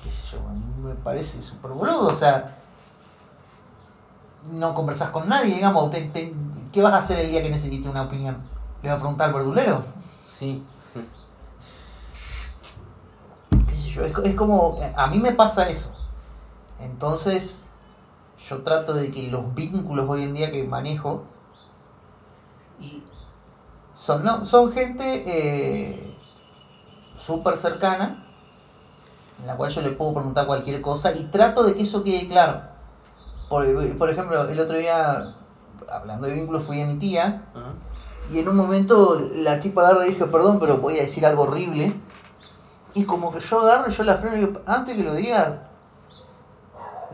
qué 0.02 0.10
sé 0.10 0.26
yo, 0.32 0.40
me 0.88 0.96
parece 0.96 1.42
súper 1.42 1.72
boludo, 1.72 2.08
o 2.08 2.16
sea, 2.16 2.58
no 4.54 4.74
conversás 4.74 5.10
con 5.10 5.28
nadie, 5.28 5.56
digamos, 5.56 5.92
te- 5.92 6.04
te- 6.10 6.34
¿qué 6.72 6.82
vas 6.82 6.94
a 6.94 7.00
hacer 7.00 7.20
el 7.20 7.30
día 7.30 7.44
que 7.44 7.50
necesites 7.50 7.88
una 7.92 8.04
opinión? 8.04 8.38
¿Le 8.82 8.90
vas 8.90 8.98
a 8.98 9.02
preguntar 9.02 9.28
al 9.28 9.34
verdulero? 9.34 9.84
Sí. 10.40 10.64
qué 13.68 13.76
sé 13.76 13.90
yo, 13.90 14.06
es, 14.06 14.14
es 14.24 14.36
como, 14.36 14.80
a 14.96 15.08
mí 15.08 15.20
me 15.20 15.34
pasa 15.34 15.68
eso. 15.70 15.92
Entonces, 16.80 17.61
yo 18.50 18.64
trato 18.64 18.94
de 18.94 19.12
que 19.12 19.30
los 19.30 19.54
vínculos 19.54 20.06
hoy 20.10 20.24
en 20.24 20.34
día 20.34 20.52
que 20.52 20.64
manejo 20.64 21.24
y 22.80 23.04
son, 23.94 24.24
no, 24.24 24.46
son 24.46 24.72
gente 24.72 25.24
eh, 25.26 26.18
súper 27.16 27.58
cercana, 27.58 28.26
en 29.40 29.48
la 29.48 29.56
cual 29.56 29.72
yo 29.72 29.82
le 29.82 29.92
puedo 29.92 30.14
preguntar 30.14 30.48
cualquier 30.48 30.82
cosa 30.82 31.12
y 31.14 31.26
trato 31.26 31.64
de 31.64 31.76
que 31.76 31.84
eso 31.84 32.04
quede 32.04 32.28
claro. 32.28 32.62
Por, 33.50 33.98
por 33.98 34.10
ejemplo, 34.10 34.48
el 34.50 34.60
otro 34.60 34.78
día, 34.78 35.36
hablando 35.90 36.26
de 36.28 36.34
vínculos, 36.34 36.64
fui 36.64 36.82
a 36.82 36.88
mi 36.88 36.96
tía 36.96 37.44
y 38.32 38.40
en 38.40 38.48
un 38.48 38.56
momento 38.56 39.22
la 39.36 39.60
tipa 39.60 39.82
agarra 39.82 40.08
y 40.08 40.12
dije, 40.12 40.26
perdón, 40.26 40.60
pero 40.60 40.78
voy 40.78 40.98
a 40.98 41.04
decir 41.04 41.26
algo 41.26 41.44
horrible. 41.44 41.94
Y 42.94 43.04
como 43.04 43.32
que 43.32 43.40
yo 43.40 43.62
agarro 43.62 43.90
yo 43.90 44.04
la 44.04 44.18
freno 44.18 44.38
y 44.38 44.40
digo, 44.40 44.62
antes 44.66 44.96
que 44.96 45.04
lo 45.04 45.14
diga, 45.14 45.71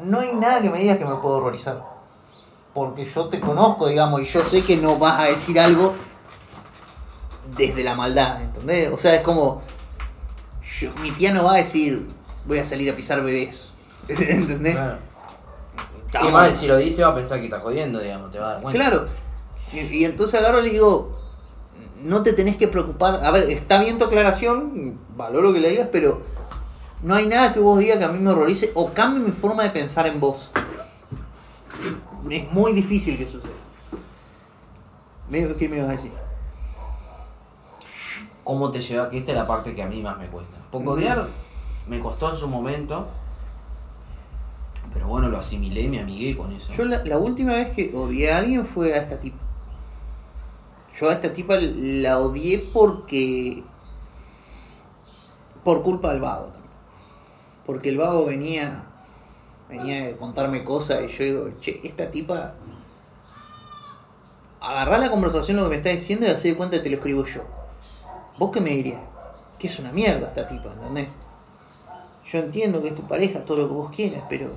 no 0.03 0.19
hay 0.19 0.35
nada 0.35 0.61
que 0.61 0.69
me 0.69 0.79
digas 0.79 0.97
que 0.97 1.05
me 1.05 1.15
puedo 1.15 1.37
horrorizar. 1.37 1.83
Porque 2.73 3.05
yo 3.05 3.25
te 3.27 3.39
conozco, 3.39 3.87
digamos, 3.87 4.21
y 4.21 4.25
yo 4.25 4.43
sé 4.43 4.61
que 4.63 4.77
no 4.77 4.97
vas 4.97 5.19
a 5.19 5.23
decir 5.23 5.59
algo 5.59 5.95
desde 7.57 7.83
la 7.83 7.95
maldad, 7.95 8.41
¿entendés? 8.41 8.91
O 8.91 8.97
sea, 8.97 9.15
es 9.15 9.21
como, 9.21 9.61
yo- 10.79 10.91
mi 11.01 11.11
tía 11.11 11.33
no 11.33 11.43
va 11.45 11.53
a 11.53 11.57
decir, 11.57 12.07
voy 12.45 12.59
a 12.59 12.65
salir 12.65 12.91
a 12.91 12.95
pisar 12.95 13.21
bebés, 13.23 13.71
¿entendés? 14.07 14.75
Claro. 14.75 14.97
Y 16.29 16.31
más, 16.31 16.57
si 16.57 16.67
lo 16.67 16.77
dice, 16.77 17.03
va 17.03 17.09
a 17.09 17.15
pensar 17.15 17.39
que 17.39 17.45
está 17.45 17.59
jodiendo, 17.59 17.99
digamos, 17.99 18.31
te 18.31 18.39
va 18.39 18.49
a 18.49 18.53
dar 18.53 18.61
cuenta. 18.61 18.79
Claro. 18.79 19.05
Y, 19.73 19.79
y 19.79 20.05
entonces 20.05 20.39
agarro 20.39 20.61
y 20.61 20.65
le 20.65 20.69
digo, 20.71 21.17
no 22.03 22.23
te 22.23 22.33
tenés 22.33 22.57
que 22.57 22.67
preocupar. 22.67 23.25
A 23.25 23.31
ver, 23.31 23.49
está 23.49 23.79
bien 23.81 23.97
tu 23.97 24.05
aclaración, 24.05 24.99
valoro 25.15 25.51
que 25.53 25.59
le 25.59 25.69
digas, 25.69 25.89
pero 25.91 26.21
no 27.03 27.15
hay 27.15 27.27
nada 27.27 27.53
que 27.53 27.59
vos 27.59 27.79
digas 27.79 27.97
que 27.97 28.03
a 28.03 28.09
mí 28.09 28.19
me 28.19 28.31
horrorice 28.31 28.71
o 28.73 28.91
cambie 28.91 29.21
mi 29.21 29.31
forma 29.31 29.63
de 29.63 29.69
pensar 29.69 30.07
en 30.07 30.19
vos. 30.19 30.51
Es 32.29 32.51
muy 32.51 32.73
difícil 32.73 33.17
que 33.17 33.27
suceda. 33.27 33.53
¿Qué 35.29 35.69
me 35.69 35.77
ibas 35.77 35.89
a 35.89 35.91
decir? 35.91 36.11
¿Cómo 38.43 38.71
te 38.71 38.81
lleva? 38.81 39.09
Que 39.09 39.17
esta 39.19 39.31
es 39.31 39.37
la 39.37 39.45
parte 39.45 39.75
que 39.75 39.83
a 39.83 39.87
mí 39.87 40.01
más 40.01 40.17
me 40.17 40.27
cuesta. 40.27 40.55
Porque 40.71 40.87
Ujú. 40.87 40.97
odiar 40.97 41.27
me 41.87 41.99
costó 41.99 42.31
en 42.31 42.37
su 42.37 42.47
momento. 42.47 43.07
Pero 44.93 45.07
bueno, 45.07 45.27
lo 45.27 45.37
asimilé 45.37 45.81
y 45.81 45.87
me 45.89 45.99
amigué 45.99 46.35
con 46.35 46.51
eso. 46.53 46.71
Yo 46.73 46.85
la, 46.85 47.03
la 47.03 47.17
última 47.17 47.53
vez 47.53 47.71
que 47.71 47.91
odié 47.93 48.31
a 48.31 48.37
alguien 48.39 48.65
fue 48.65 48.93
a 48.93 48.97
esta 48.97 49.19
tipa. 49.19 49.37
Yo 50.99 51.09
a 51.09 51.13
esta 51.13 51.31
tipa 51.31 51.55
la 51.57 52.19
odié 52.19 52.59
porque... 52.73 53.63
Por 55.63 55.83
culpa 55.83 56.11
del 56.13 56.21
vago 56.21 56.45
también. 56.45 56.56
Porque 57.67 57.89
el 57.89 57.97
vago 57.99 58.25
venía... 58.25 58.83
Venía 59.69 60.05
de 60.07 60.15
contarme 60.15 60.63
cosas 60.63 61.01
y 61.03 61.07
yo 61.09 61.23
digo, 61.25 61.49
che, 61.59 61.81
esta 61.83 62.09
tipa... 62.09 62.55
Agarrá 64.61 64.97
la 64.97 65.11
conversación 65.11 65.57
lo 65.57 65.63
que 65.63 65.69
me 65.69 65.75
está 65.75 65.89
diciendo 65.89 66.25
y 66.25 66.29
hacer 66.29 66.51
de 66.51 66.57
cuenta 66.57 66.77
que 66.77 66.83
te 66.83 66.89
lo 66.89 66.95
escribo 66.95 67.25
yo. 67.25 67.41
¿Vos 68.39 68.49
qué 68.51 68.59
me 68.61 68.71
dirías? 68.71 69.01
Que 69.59 69.67
es 69.67 69.77
una 69.79 69.91
mierda 69.91 70.27
esta 70.27 70.47
tipa, 70.47 70.71
¿entendés? 70.73 71.09
Yo 72.25 72.39
entiendo 72.39 72.81
que 72.81 72.89
es 72.89 72.95
tu 72.95 73.03
pareja, 73.03 73.45
todo 73.45 73.57
lo 73.57 73.67
que 73.67 73.73
vos 73.73 73.91
quieras, 73.95 74.23
pero 74.29 74.51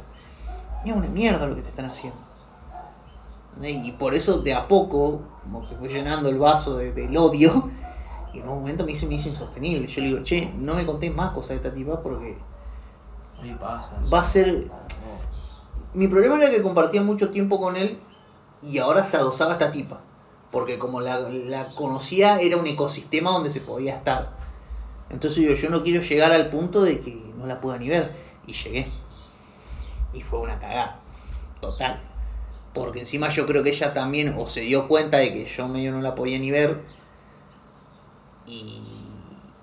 es 0.85 0.93
una 0.93 1.09
mierda 1.09 1.47
lo 1.47 1.55
que 1.55 1.63
te 1.63 1.69
están 1.69 1.87
haciendo. 1.87 2.19
¿Entendés? 3.57 3.87
Y 3.87 3.93
por 3.93 4.15
eso 4.15 4.41
de 4.41 4.55
a 4.55 4.67
poco, 4.67 5.23
como 5.43 5.67
se 5.67 5.77
fue 5.77 5.89
llenando 5.89 6.29
el 6.29 6.39
vaso 6.39 6.77
de- 6.77 6.93
del 6.93 7.17
odio, 7.17 7.69
y 8.33 8.39
en 8.39 8.49
un 8.49 8.61
momento 8.61 8.85
me 8.85 8.93
hizo, 8.93 9.07
me 9.07 9.15
hizo 9.15 9.29
insostenible. 9.29 9.87
Yo 9.87 10.01
le 10.01 10.07
digo, 10.09 10.23
che, 10.23 10.53
no 10.57 10.75
me 10.75 10.87
contés 10.87 11.15
más 11.15 11.33
cosas 11.33 11.51
de 11.51 11.57
esta 11.57 11.75
tipa 11.75 12.01
porque. 12.03 12.39
Va 14.13 14.21
a 14.21 14.25
ser... 14.25 14.71
Mi 15.93 16.07
problema 16.07 16.37
era 16.37 16.51
que 16.51 16.63
compartía 16.63 17.03
mucho 17.03 17.31
tiempo 17.31 17.61
con 17.61 17.77
él 17.77 17.99
y 18.63 18.79
ahora 18.79 19.03
se 19.03 19.17
adosaba 19.17 19.51
a 19.51 19.55
esta 19.55 19.73
tipa. 19.73 20.01
Porque 20.51 20.79
como 20.79 21.01
la, 21.01 21.19
la 21.21 21.65
conocía, 21.75 22.39
era 22.41 22.57
un 22.57 22.67
ecosistema 22.67 23.31
donde 23.31 23.51
se 23.51 23.61
podía 23.61 23.97
estar. 23.97 24.31
Entonces 25.09 25.45
yo, 25.45 25.55
yo 25.55 25.71
no 25.71 25.83
quiero 25.83 26.03
llegar 26.03 26.33
al 26.33 26.51
punto 26.51 26.83
de 26.83 27.01
que 27.01 27.15
no 27.37 27.47
la 27.47 27.61
pueda 27.61 27.79
ni 27.79 27.89
ver. 27.89 28.15
Y 28.47 28.53
llegué. 28.53 28.93
Y 30.13 30.23
fue 30.23 30.41
una 30.41 30.59
cagada. 30.59 31.01
Total. 31.61 32.01
Porque 32.75 33.01
encima 33.01 33.29
yo 33.29 33.47
creo 33.47 33.63
que 33.63 33.71
ella 33.71 33.93
también 33.93 34.35
o 34.37 34.47
se 34.47 34.61
dio 34.61 34.87
cuenta 34.87 35.19
de 35.19 35.33
que 35.33 35.47
yo 35.47 35.67
medio 35.69 35.93
no 35.93 36.01
la 36.01 36.15
podía 36.15 36.39
ni 36.39 36.51
ver. 36.51 36.81
Y, 38.47 38.83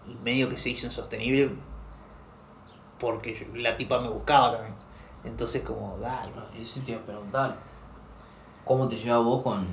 y 0.07 0.15
medio 0.23 0.49
que 0.49 0.57
se 0.57 0.69
hizo 0.69 0.87
insostenible. 0.87 1.51
Porque 2.99 3.33
yo- 3.33 3.45
la 3.59 3.75
tipa 3.77 3.99
me 3.99 4.09
buscaba 4.09 4.53
también. 4.53 4.73
Entonces 5.23 5.61
como, 5.63 5.97
dale. 5.99 6.31
No, 6.35 6.43
Eso 6.61 6.79
te 6.85 6.91
iba 6.91 7.01
a 7.01 7.03
preguntar. 7.05 7.55
¿Cómo 8.65 8.87
te 8.87 8.97
lleva 8.97 9.19
vos 9.19 9.43
con, 9.43 9.65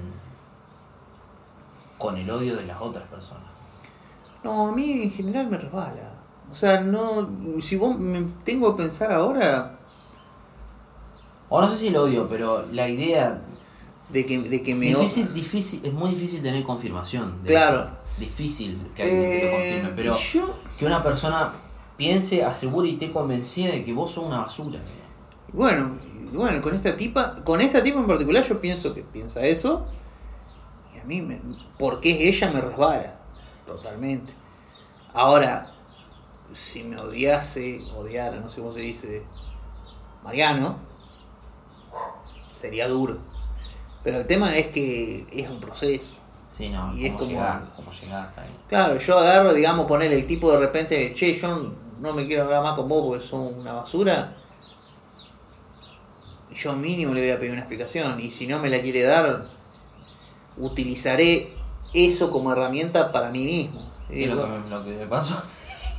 con 1.98 2.16
el 2.16 2.30
odio 2.30 2.56
de 2.56 2.66
las 2.66 2.80
otras 2.80 3.04
personas? 3.08 3.44
No, 4.42 4.68
a 4.68 4.72
mí 4.72 5.02
en 5.04 5.10
general 5.10 5.48
me 5.48 5.58
resbala. 5.58 6.12
O 6.50 6.54
sea, 6.54 6.80
no. 6.80 7.28
Si 7.60 7.76
vos 7.76 7.98
me 7.98 8.22
tengo 8.44 8.76
que 8.76 8.82
pensar 8.82 9.10
ahora 9.10 9.78
O 11.48 11.60
no 11.60 11.68
sé 11.70 11.76
si 11.78 11.86
el 11.88 11.96
odio, 11.96 12.28
pero 12.28 12.66
la 12.70 12.88
idea. 12.88 13.40
de 14.10 14.26
que, 14.26 14.38
de 14.38 14.62
que 14.62 14.74
me. 14.74 14.86
Difícil, 14.86 15.32
difícil, 15.32 15.80
es 15.84 15.92
muy 15.92 16.10
difícil 16.10 16.42
tener 16.42 16.62
confirmación. 16.62 17.42
de 17.42 17.48
Claro. 17.50 17.78
eso. 17.78 17.88
Difícil 18.18 18.90
que 18.94 19.02
alguien 19.02 19.20
te 19.22 19.26
lo 19.28 19.46
Eh, 19.46 19.50
confirme, 19.80 19.92
pero 19.96 20.16
yo. 20.18 20.54
que 20.78 20.86
una 20.86 21.02
persona 21.02 21.52
piense, 21.96 22.44
asegure 22.44 22.88
y 22.88 22.92
esté 22.94 23.10
convencida 23.12 23.72
de 23.72 23.84
que 23.84 23.92
vos 23.92 24.10
sos 24.12 24.24
una 24.24 24.40
basura. 24.40 24.80
Bueno, 25.52 25.96
bueno, 26.32 26.60
con 26.60 26.74
esta 26.74 26.96
tipa. 26.96 27.36
Con 27.44 27.60
esta 27.60 27.82
tipa 27.82 28.00
en 28.00 28.06
particular 28.06 28.42
yo 28.44 28.60
pienso 28.60 28.92
que 28.94 29.02
piensa 29.02 29.40
eso. 29.42 29.86
Y 30.94 30.98
a 30.98 31.04
mí, 31.04 31.20
me, 31.22 31.40
porque 31.78 32.28
es 32.28 32.36
ella, 32.42 32.52
me 32.52 32.60
resbala. 32.60 33.14
Totalmente. 33.66 34.32
Ahora, 35.12 35.72
si 36.52 36.82
me 36.82 36.96
odiase, 37.00 37.80
odiara, 37.96 38.38
no 38.40 38.48
sé 38.48 38.60
cómo 38.60 38.72
se 38.72 38.80
dice, 38.80 39.22
Mariano, 40.24 40.76
sería 42.52 42.88
duro. 42.88 43.18
Pero 44.02 44.18
el 44.18 44.26
tema 44.26 44.54
es 44.56 44.66
que 44.68 45.26
es 45.32 45.48
un 45.48 45.60
proceso. 45.60 46.16
Sí, 46.50 46.68
no, 46.68 46.94
Y 46.96 47.06
es 47.06 47.14
como- 47.14 47.38
cómo 47.74 47.90
llegás 48.00 48.28
ahí. 48.38 48.54
Claro, 48.68 48.96
yo 48.96 49.18
agarro, 49.18 49.52
digamos, 49.54 49.86
ponerle 49.86 50.16
el 50.16 50.26
tipo 50.26 50.52
de 50.52 50.58
repente, 50.58 51.12
che, 51.14 51.34
yo 51.34 51.72
no 52.00 52.12
me 52.12 52.26
quiero 52.26 52.44
hablar 52.44 52.62
más 52.62 52.74
con 52.74 52.88
vos 52.88 53.06
porque 53.06 53.24
son 53.24 53.58
una 53.58 53.72
basura. 53.72 54.34
Yo 56.52 56.74
mínimo 56.74 57.14
le 57.14 57.20
voy 57.22 57.30
a 57.30 57.38
pedir 57.38 57.52
una 57.52 57.60
explicación. 57.60 58.20
Y 58.20 58.30
si 58.30 58.46
no 58.46 58.58
me 58.58 58.70
la 58.70 58.80
quiere 58.80 59.02
dar, 59.02 59.46
utilizaré 60.56 61.52
eso 61.92 62.30
como 62.30 62.52
herramienta 62.52 63.12
para 63.12 63.30
mí 63.30 63.44
mismo. 63.44 63.90
Y 64.10 64.26
lo, 64.26 64.46
lo 64.58 64.84
que 64.84 64.90
me 64.90 65.06
pasó. 65.06 65.42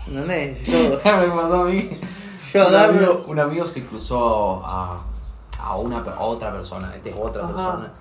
¿Entendés? 0.08 0.66
Yo, 0.68 0.78
me 0.78 0.98
pasó 1.02 1.62
a 1.62 1.66
mí. 1.66 1.90
yo 2.54 2.68
un, 2.68 2.76
amigo, 2.76 3.26
un 3.28 3.40
amigo 3.40 3.66
se 3.66 3.84
cruzó 3.84 4.62
a, 4.64 5.04
a 5.60 5.76
una 5.78 5.98
a 6.00 6.22
otra 6.22 6.52
persona, 6.54 6.96
esta 6.96 7.10
es 7.10 7.16
otra 7.20 7.44
Ajá. 7.44 7.54
persona, 7.54 7.94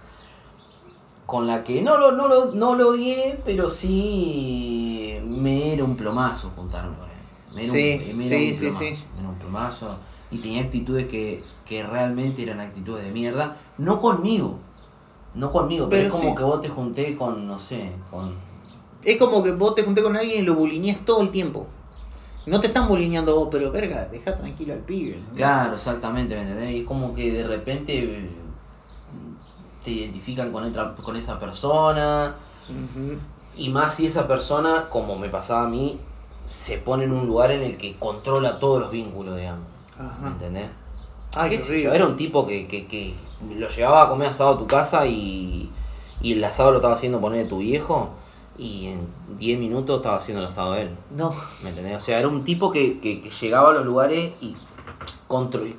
con 1.26 1.46
la 1.46 1.64
que 1.64 1.80
no 1.80 1.96
lo, 1.96 2.12
no, 2.12 2.28
lo, 2.28 2.52
no 2.52 2.74
lo 2.74 2.88
odié, 2.90 3.40
pero 3.44 3.70
sí 3.70 5.18
me 5.24 5.72
era 5.72 5.82
un 5.82 5.96
plomazo 5.96 6.52
juntarme 6.54 6.94
con 6.96 7.08
él. 7.08 7.13
Era 7.56 7.64
Sí, 7.64 8.00
un, 8.12 8.20
era 8.22 8.28
sí, 8.28 8.48
un 8.48 8.54
sí, 8.54 8.72
sí. 8.72 9.04
era 9.18 9.28
un 9.28 9.34
y 10.30 10.38
tenía 10.38 10.62
actitudes 10.62 11.06
que, 11.06 11.42
que 11.64 11.82
realmente 11.84 12.42
eran 12.42 12.60
actitudes 12.60 13.04
de 13.04 13.12
mierda, 13.12 13.56
no 13.78 14.00
conmigo. 14.00 14.58
No 15.34 15.50
conmigo, 15.50 15.88
pero, 15.88 16.02
Pero 16.02 16.06
es 16.08 16.12
como 16.12 16.30
sí. 16.30 16.36
que 16.36 16.44
vos 16.44 16.60
te 16.60 16.68
junté 16.68 17.16
con, 17.16 17.46
no 17.46 17.58
sé, 17.58 17.92
con... 18.10 18.34
Es 19.02 19.18
como 19.18 19.42
que 19.42 19.52
vos 19.52 19.74
te 19.74 19.82
junté 19.82 20.02
con 20.02 20.16
alguien 20.16 20.42
y 20.42 20.46
lo 20.46 20.54
bulineás 20.54 20.98
todo 21.04 21.22
el 21.22 21.30
tiempo. 21.30 21.66
No 22.46 22.60
te 22.60 22.68
están 22.68 22.88
bulineando 22.88 23.34
vos, 23.34 23.48
pero 23.50 23.70
verga, 23.72 24.06
deja 24.06 24.36
tranquilo 24.36 24.74
al 24.74 24.80
pibe. 24.80 25.18
¿no? 25.30 25.34
Claro, 25.36 25.74
exactamente, 25.74 26.34
¿me 26.34 26.42
entendés? 26.42 26.70
Y 26.72 26.78
es 26.80 26.84
como 26.84 27.14
que 27.14 27.32
de 27.32 27.44
repente 27.46 27.98
eh, 27.98 28.30
te 29.82 29.90
identifican 29.90 30.52
con, 30.52 30.64
otra, 30.64 30.94
con 30.94 31.16
esa 31.16 31.38
persona. 31.38 32.36
Y 33.56 33.68
más 33.70 33.94
si 33.94 34.06
esa 34.06 34.26
persona, 34.26 34.88
como 34.88 35.16
me 35.16 35.28
pasaba 35.28 35.64
a 35.64 35.68
mí, 35.68 35.98
se 36.46 36.78
pone 36.78 37.04
en 37.04 37.12
un 37.12 37.26
lugar 37.26 37.50
en 37.50 37.62
el 37.62 37.76
que 37.76 37.96
controla 37.96 38.58
todos 38.58 38.80
los 38.82 38.90
vínculos, 38.90 39.36
digamos. 39.36 39.62
¿Me 39.98 40.04
Ajá. 40.06 40.26
entendés? 40.28 40.68
Ay, 41.36 41.56
¿Qué? 41.56 41.84
Era 41.92 42.06
un 42.06 42.16
tipo 42.16 42.46
que, 42.46 42.66
que, 42.66 42.86
que 42.86 43.14
lo 43.56 43.68
llevaba 43.68 44.02
a 44.02 44.08
comer 44.08 44.28
asado 44.28 44.50
a 44.54 44.58
tu 44.58 44.66
casa 44.66 45.06
y, 45.06 45.68
y 46.20 46.32
el 46.32 46.44
asado 46.44 46.70
lo 46.70 46.76
estaba 46.76 46.94
haciendo 46.94 47.20
poner 47.20 47.48
tu 47.48 47.58
viejo 47.58 48.10
y 48.56 48.86
en 48.86 49.08
10 49.38 49.58
minutos 49.58 49.96
estaba 49.98 50.16
haciendo 50.16 50.40
el 50.42 50.46
asado 50.48 50.76
él. 50.76 50.90
No. 51.16 51.32
¿Me 51.62 51.70
entendés? 51.70 51.96
O 51.96 52.00
sea, 52.00 52.18
era 52.18 52.28
un 52.28 52.44
tipo 52.44 52.70
que, 52.70 53.00
que- 53.00 53.20
que 53.20 53.30
llegaba 53.30 53.70
a 53.70 53.72
los 53.74 53.84
lugares 53.84 54.32
y 54.40 54.54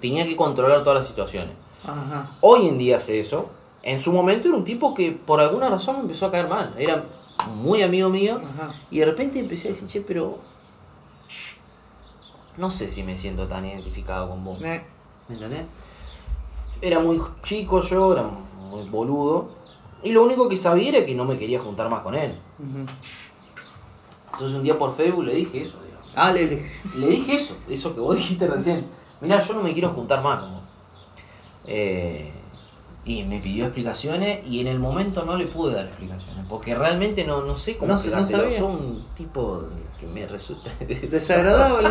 tenía 0.01 0.25
que 0.25 0.36
controlar 0.36 0.84
todas 0.84 0.99
las 0.99 1.08
situaciones. 1.08 1.51
Ajá. 1.86 2.28
Hoy 2.41 2.67
en 2.67 2.78
día 2.78 2.97
hace 2.97 3.19
eso. 3.19 3.49
En 3.84 4.01
su 4.01 4.12
momento 4.12 4.47
era 4.47 4.58
un 4.58 4.63
tipo 4.65 4.93
que 4.93 5.12
por 5.12 5.39
alguna 5.39 5.69
razón 5.69 5.95
me 5.97 6.01
empezó 6.01 6.25
a 6.25 6.32
caer 6.32 6.49
mal. 6.49 6.73
Era 6.78 7.06
muy 7.54 7.82
amigo 7.84 8.10
mío. 8.10 8.41
Ajá. 8.43 8.73
Y 8.91 8.99
de 8.99 9.06
repente 9.06 9.39
empecé 9.39 9.69
a 9.69 9.71
decir, 9.71 9.88
che, 9.88 10.01
pero... 10.01 10.39
No 12.57 12.71
sé 12.71 12.87
si 12.89 13.03
me 13.03 13.17
siento 13.17 13.47
tan 13.47 13.65
identificado 13.65 14.29
con 14.29 14.43
vos. 14.43 14.61
Eh, 14.61 14.81
¿Me 15.27 15.35
entendés? 15.35 15.65
Era 16.81 16.99
muy 16.99 17.19
chico 17.43 17.81
yo, 17.81 18.13
era 18.13 18.23
muy 18.23 18.87
boludo. 18.89 19.49
Y 20.03 20.11
lo 20.11 20.23
único 20.23 20.47
que 20.47 20.57
sabía 20.57 20.89
era 20.89 21.05
que 21.05 21.15
no 21.15 21.25
me 21.25 21.37
quería 21.37 21.59
juntar 21.59 21.89
más 21.89 22.01
con 22.03 22.15
él. 22.15 22.37
Entonces 24.33 24.57
un 24.57 24.63
día 24.63 24.77
por 24.77 24.95
Facebook 24.95 25.23
le 25.25 25.35
dije 25.35 25.61
eso, 25.61 25.77
digamos. 25.83 26.11
Ah, 26.15 26.31
le, 26.31 26.45
le- 26.47 26.71
Le 26.97 27.07
dije 27.07 27.35
eso, 27.35 27.55
eso 27.69 27.93
que 27.93 27.99
vos 28.01 28.15
dijiste 28.15 28.47
recién. 28.47 28.85
Mirá, 29.21 29.39
yo 29.41 29.53
no 29.53 29.63
me 29.63 29.73
quiero 29.73 29.89
juntar 29.89 30.21
más. 30.21 30.43
Eh, 31.65 32.31
y 33.07 33.21
me 33.23 33.39
pidió 33.39 33.65
explicaciones 33.65 34.39
y 34.49 34.59
en 34.61 34.67
el 34.67 34.79
momento 34.79 35.23
no 35.25 35.37
le 35.37 35.45
pude 35.45 35.75
dar 35.75 35.85
explicaciones. 35.85 36.43
Porque 36.49 36.73
realmente 36.73 37.23
no, 37.23 37.43
no 37.43 37.55
sé 37.55 37.77
cómo 37.77 37.91
No 37.91 37.97
sé, 37.99 38.09
no. 38.09 38.25
Soy 38.25 38.61
un 38.61 39.05
tipo 39.15 39.63
que 39.99 40.07
me 40.07 40.25
resulta 40.25 40.71
desagradable. 40.79 41.89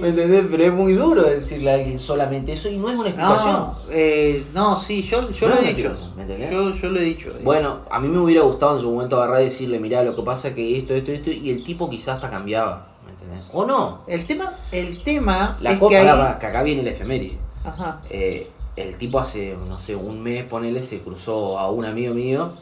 ¿Me 0.00 0.08
entendés? 0.10 0.46
Pero 0.50 0.64
es 0.64 0.72
muy 0.72 0.92
duro 0.92 1.22
decirle 1.24 1.70
a 1.72 1.74
alguien 1.74 1.98
solamente 1.98 2.52
eso 2.52 2.68
y 2.68 2.76
no 2.76 2.88
es 2.88 2.94
una 2.96 3.08
explicación. 3.08 3.52
No, 3.52 3.76
eh, 3.90 4.44
no, 4.54 4.76
sí, 4.76 5.02
yo, 5.02 5.28
yo 5.30 5.48
No 5.48 5.54
lo 5.56 5.60
es 5.60 5.68
he 5.68 5.74
dicho. 5.74 6.12
¿me 6.16 6.22
entendés? 6.22 6.50
Yo, 6.52 6.72
yo 6.74 6.88
lo 6.90 7.00
he 7.00 7.04
dicho. 7.04 7.28
eh. 7.30 7.40
Bueno, 7.42 7.80
a 7.90 7.98
mí 7.98 8.08
me 8.08 8.18
hubiera 8.18 8.42
gustado 8.42 8.76
en 8.76 8.82
su 8.82 8.90
momento 8.90 9.16
agarrar 9.20 9.42
y 9.42 9.46
decirle, 9.46 9.80
mirá, 9.80 10.02
lo 10.04 10.14
que 10.14 10.22
pasa 10.22 10.54
que 10.54 10.78
esto, 10.78 10.94
esto, 10.94 11.10
esto, 11.10 11.30
y 11.30 11.50
el 11.50 11.64
tipo 11.64 11.90
quizás 11.90 12.14
hasta 12.16 12.30
cambiaba, 12.30 12.86
¿me 13.04 13.10
entendés? 13.12 13.40
O 13.52 13.64
no. 13.66 14.02
El 14.06 14.24
tema, 14.26 14.54
el 14.70 15.02
tema 15.02 15.56
La 15.60 15.72
es 15.72 15.78
copa, 15.78 15.96
ahí... 15.96 16.36
que 16.38 16.46
acá 16.46 16.62
viene 16.62 16.82
el 16.82 16.88
efeméride. 16.88 17.38
Ajá. 17.64 18.00
Eh, 18.08 18.48
el 18.82 18.96
tipo 18.96 19.18
hace, 19.18 19.56
no 19.56 19.78
sé, 19.78 19.94
un 19.96 20.20
mes, 20.22 20.44
ponele, 20.44 20.82
se 20.82 21.00
cruzó 21.00 21.58
a 21.58 21.70
un 21.70 21.84
amigo 21.84 22.14
mío 22.14 22.52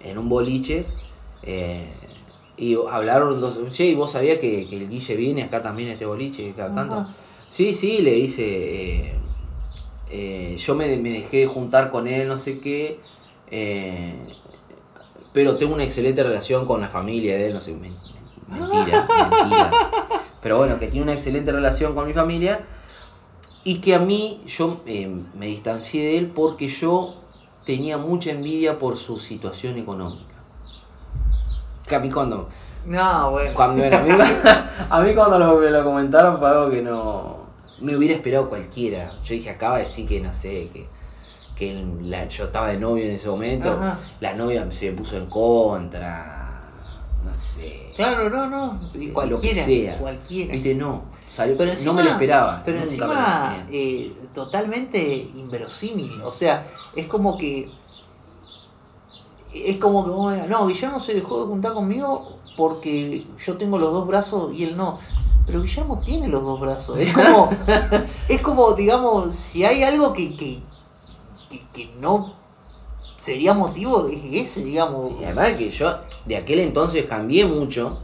en 0.00 0.18
un 0.18 0.28
boliche 0.28 0.86
eh, 1.42 1.88
y 2.56 2.76
hablaron 2.90 3.40
dos, 3.40 3.58
che, 3.72 3.86
¿y 3.86 3.94
vos 3.94 4.12
sabías 4.12 4.38
que, 4.38 4.66
que 4.68 4.76
el 4.76 4.88
Guille 4.88 5.16
viene 5.16 5.42
acá 5.42 5.62
también 5.62 5.88
a 5.90 5.92
este 5.92 6.06
boliche 6.06 6.52
cada 6.56 6.74
tanto? 6.74 6.96
Sí, 7.48 7.74
sí, 7.74 8.00
le 8.02 8.12
dice, 8.12 8.44
eh, 8.44 9.14
eh, 10.10 10.56
yo 10.58 10.74
me, 10.74 10.96
me 10.96 11.10
dejé 11.10 11.46
juntar 11.46 11.90
con 11.90 12.06
él, 12.06 12.28
no 12.28 12.36
sé 12.38 12.60
qué, 12.60 12.98
pero 15.32 15.56
tengo 15.56 15.74
una 15.74 15.84
excelente 15.84 16.22
relación 16.22 16.66
con 16.66 16.80
la 16.80 16.88
familia 16.88 17.34
de 17.36 17.46
él, 17.48 17.54
no 17.54 17.60
sé, 17.60 17.72
men- 17.72 17.96
men- 18.50 18.60
mentira, 18.60 19.08
mentira. 19.40 19.70
Pero 20.42 20.58
bueno, 20.58 20.78
que 20.78 20.88
tiene 20.88 21.04
una 21.04 21.12
excelente 21.14 21.52
relación 21.52 21.94
con 21.94 22.06
mi 22.06 22.12
familia 22.12 22.60
y 23.64 23.78
que 23.78 23.94
a 23.94 23.98
mí 23.98 24.40
yo 24.46 24.80
eh, 24.86 25.08
me 25.34 25.46
distancié 25.46 26.02
de 26.04 26.18
él 26.18 26.26
porque 26.34 26.68
yo 26.68 27.14
tenía 27.64 27.96
mucha 27.98 28.30
envidia 28.30 28.78
por 28.78 28.96
su 28.96 29.18
situación 29.18 29.76
económica. 29.78 30.34
Que 31.86 31.94
a 31.96 31.98
mí 32.00 32.10
cuando, 32.10 32.48
No, 32.86 33.30
bueno. 33.32 33.54
cuando 33.54 33.84
a, 33.84 34.00
mí, 34.00 34.10
a 34.90 35.00
mí 35.00 35.14
cuando 35.14 35.38
lo, 35.38 35.56
me 35.58 35.70
lo 35.70 35.84
comentaron 35.84 36.38
fue 36.38 36.48
algo 36.48 36.70
que 36.70 36.82
no 36.82 37.36
me 37.80 37.96
hubiera 37.96 38.14
esperado 38.14 38.48
cualquiera. 38.48 39.12
Yo 39.24 39.34
dije, 39.34 39.50
acaba 39.50 39.76
de 39.76 39.82
decir 39.82 40.06
que 40.08 40.20
no 40.20 40.32
sé, 40.32 40.68
que, 40.72 40.86
que 41.56 41.84
la- 42.02 42.26
yo 42.28 42.44
estaba 42.44 42.68
de 42.68 42.78
novio 42.78 43.04
en 43.04 43.12
ese 43.12 43.28
momento, 43.28 43.70
Ajá. 43.72 43.98
la 44.20 44.34
novia 44.34 44.68
se 44.70 44.90
puso 44.92 45.16
en 45.16 45.26
contra, 45.26 46.41
no 47.24 47.32
sé. 47.34 47.90
Claro, 47.96 48.30
no, 48.30 48.48
no. 48.48 48.78
Y 48.94 49.08
Lo 49.08 49.14
Cualquiera. 49.14 49.54
que 49.58 49.64
sea. 49.64 49.98
Cualquiera. 49.98 50.52
Viste, 50.52 50.74
no, 50.74 51.02
salió, 51.30 51.56
Pero 51.56 51.66
no 51.66 51.72
encima, 51.72 51.92
me 51.94 52.04
lo 52.04 52.10
esperaba. 52.10 52.62
Pero 52.64 52.78
lo 52.78 52.84
encima, 52.84 53.66
eh, 53.70 54.12
totalmente 54.34 55.30
inverosímil. 55.34 56.20
O 56.22 56.32
sea, 56.32 56.66
es 56.96 57.06
como 57.06 57.38
que. 57.38 57.70
Es 59.52 59.76
como 59.76 60.04
que 60.04 60.10
vos 60.10 60.30
me 60.30 60.34
digas, 60.34 60.48
no, 60.48 60.66
Guillermo 60.66 60.98
se 60.98 61.12
dejó 61.12 61.42
de 61.42 61.46
juntar 61.46 61.74
conmigo 61.74 62.38
porque 62.56 63.26
yo 63.38 63.56
tengo 63.58 63.78
los 63.78 63.92
dos 63.92 64.06
brazos 64.06 64.54
y 64.54 64.64
él 64.64 64.76
no. 64.76 64.98
Pero 65.46 65.60
Guillermo 65.60 65.98
tiene 65.98 66.28
los 66.28 66.42
dos 66.42 66.58
brazos. 66.58 66.98
Es 66.98 67.12
como, 67.12 67.50
es 68.28 68.40
como 68.40 68.72
digamos, 68.72 69.34
si 69.34 69.64
hay 69.64 69.82
algo 69.82 70.12
que, 70.14 70.36
que, 70.36 70.62
que, 71.50 71.66
que 71.72 71.94
no 72.00 72.41
sería 73.22 73.54
motivo, 73.54 74.08
es 74.08 74.18
ese, 74.32 74.64
digamos. 74.64 75.06
Sí, 75.06 75.14
además 75.24 75.52
que 75.52 75.70
yo 75.70 75.94
de 76.26 76.36
aquel 76.36 76.58
entonces 76.58 77.04
cambié 77.04 77.46
mucho, 77.46 78.00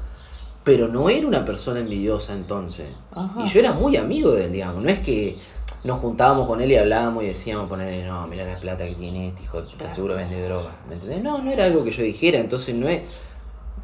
pero 0.62 0.87
no 0.87 1.11
era 1.11 1.26
una 1.26 1.44
persona 1.44 1.81
envidiosa 1.81 2.35
entonces. 2.35 2.87
Ajá. 3.11 3.42
Y 3.42 3.48
yo 3.48 3.59
era 3.59 3.72
muy 3.72 3.96
amigo 3.96 4.31
de 4.31 4.44
él, 4.44 4.52
digamos. 4.52 4.81
No 4.81 4.88
es 4.88 5.00
que 5.00 5.37
nos 5.83 5.98
juntábamos 5.98 6.46
con 6.46 6.61
él 6.61 6.70
y 6.70 6.76
hablábamos 6.76 7.24
y 7.24 7.26
decíamos 7.26 7.68
ponerle, 7.68 8.07
no, 8.07 8.28
mira 8.28 8.44
la 8.44 8.61
plata 8.61 8.87
que 8.87 8.94
tiene 8.94 9.28
este 9.28 9.42
hijo 9.42 9.61
de 9.61 9.68
puta, 9.72 9.90
seguro 9.90 10.14
vende 10.14 10.40
droga. 10.40 10.76
¿Me 10.88 10.94
entendés? 10.94 11.20
No, 11.20 11.38
no 11.38 11.50
era 11.50 11.64
algo 11.64 11.83
que 11.83 11.90
yo 11.90 12.04
dijera, 12.04 12.38
entonces 12.38 12.76
no 12.76 12.88
es. 12.88 13.02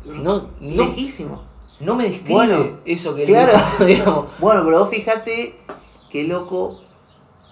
No, 0.04 0.50
no, 0.60 0.84
Lejísimo. 0.84 1.42
no 1.80 1.96
me 1.96 2.04
describe 2.10 2.32
Bueno, 2.32 2.78
eso 2.84 3.12
que 3.16 3.22
él 3.22 3.28
claro. 3.28 3.58
digamos. 3.84 4.30
Bueno, 4.38 4.62
pero 4.64 4.78
vos 4.78 4.88
fíjate 4.88 5.56
qué 6.10 6.22
loco 6.22 6.80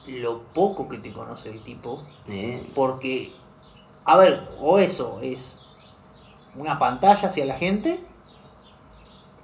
lo 0.07 0.43
poco 0.55 0.89
que 0.89 0.99
te 0.99 1.13
conoce 1.13 1.51
el 1.51 1.63
tipo. 1.63 2.05
Eh, 2.29 2.63
Porque, 2.77 3.33
a 4.05 4.17
ver, 4.17 4.49
o 4.61 4.79
eso 4.79 5.21
es 5.23 5.59
una 6.57 6.79
pantalla 6.79 7.29
hacia 7.29 7.45
la 7.45 7.57
gente, 7.57 7.99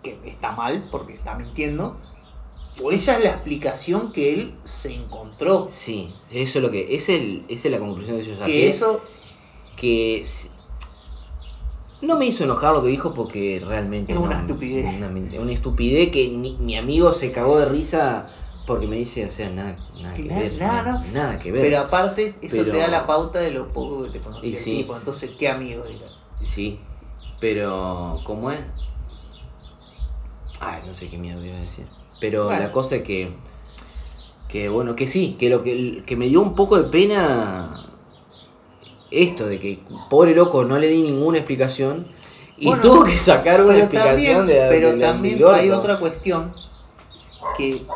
que 0.03 0.19
está 0.25 0.53
mal 0.53 0.89
porque 0.91 1.15
está 1.15 1.35
mintiendo, 1.35 1.97
o 2.83 2.91
esa 2.93 3.17
es 3.17 3.25
la 3.25 3.31
explicación 3.31 4.13
que 4.13 4.33
él 4.35 4.55
se 4.65 4.95
encontró. 4.95 5.67
Sí, 5.69 6.15
eso 6.31 6.59
es 6.59 6.63
lo 6.65 6.71
que. 6.71 6.95
Es 6.95 7.09
el, 7.09 7.45
esa 7.49 7.69
es 7.69 7.73
la 7.73 7.79
conclusión 7.81 8.19
que 8.19 8.25
yo 8.25 8.37
saqué. 8.37 8.53
Que 8.53 8.69
eso, 8.69 9.01
que 9.77 10.25
no 12.03 12.17
me 12.17 12.27
hizo 12.27 12.45
enojar 12.45 12.75
lo 12.75 12.83
que 12.83 12.89
dijo 12.89 13.13
porque 13.15 13.61
realmente 13.65 14.13
Es 14.13 14.19
una 14.19 14.39
estupidez. 14.39 14.87
una, 14.97 15.09
una 15.41 15.53
estupidez 15.53 16.11
que 16.11 16.29
ni- 16.29 16.57
mi 16.59 16.77
amigo 16.77 17.11
se 17.11 17.33
cagó 17.33 17.59
de 17.59 17.65
risa 17.67 18.31
porque 18.69 18.87
me 18.87 18.97
dice, 18.97 19.25
o 19.25 19.31
sea, 19.31 19.49
nada, 19.51 19.77
nada 20.01 20.13
que 20.15 20.23
ver, 20.25 20.53
nada, 20.59 20.83
nada, 20.83 21.03
no. 21.05 21.13
nada 21.13 21.39
que 21.39 21.51
ver. 21.51 21.63
pero 21.63 21.79
aparte, 21.81 22.35
eso 22.43 22.57
Pero- 22.59 22.71
te 22.73 22.79
da 22.79 22.89
la 22.89 23.07
pauta 23.07 23.41
de 23.41 23.51
lo 23.51 23.67
poco 23.73 24.05
que 24.05 24.11
te 24.11 24.21
conoce 24.21 24.47
Y 24.47 24.51
el 24.53 24.57
sí. 24.59 24.77
tipo. 24.77 24.95
Entonces, 24.97 25.31
¿qué 25.39 25.49
amigo 25.49 25.85
era? 25.87 26.07
Sí, 26.45 26.79
pero 27.41 28.21
como 28.25 28.51
es... 28.51 28.61
Ay, 30.61 30.83
no 30.87 30.93
sé 30.93 31.09
qué 31.09 31.17
mierda 31.19 31.45
iba 31.47 31.57
a 31.57 31.61
decir. 31.61 31.87
Pero 32.21 32.45
Bueno. 32.45 32.61
la 32.61 32.71
cosa 32.71 32.97
es 32.97 33.03
que, 33.05 33.31
que, 34.49 34.69
bueno, 34.69 34.95
que 34.95 35.07
sí, 35.07 35.37
que 35.39 35.49
lo 35.49 35.63
que, 35.63 36.03
que 36.05 36.17
me 36.17 36.27
dio 36.27 36.41
un 36.43 36.55
poco 36.55 36.77
de 36.77 36.85
pena 36.91 37.87
esto 39.11 39.47
de 39.47 39.59
que 39.59 39.81
pobre 40.11 40.35
loco 40.35 40.65
no 40.65 40.79
le 40.79 40.89
di 40.89 41.01
ninguna 41.03 41.39
explicación 41.39 42.09
y 42.59 42.67
Bueno, 42.67 42.83
tuvo 42.83 43.05
que 43.05 43.17
sacar 43.17 43.63
una 43.63 43.73
Pero 43.73 43.85
explicación 43.85 44.37
también, 44.39 44.47
de 44.47 44.69
pero 44.69 44.89
del 44.91 45.01
también 45.01 45.43
hay 45.55 45.71
otra 45.71 45.99
cuestión 45.99 46.53
que 47.57 47.87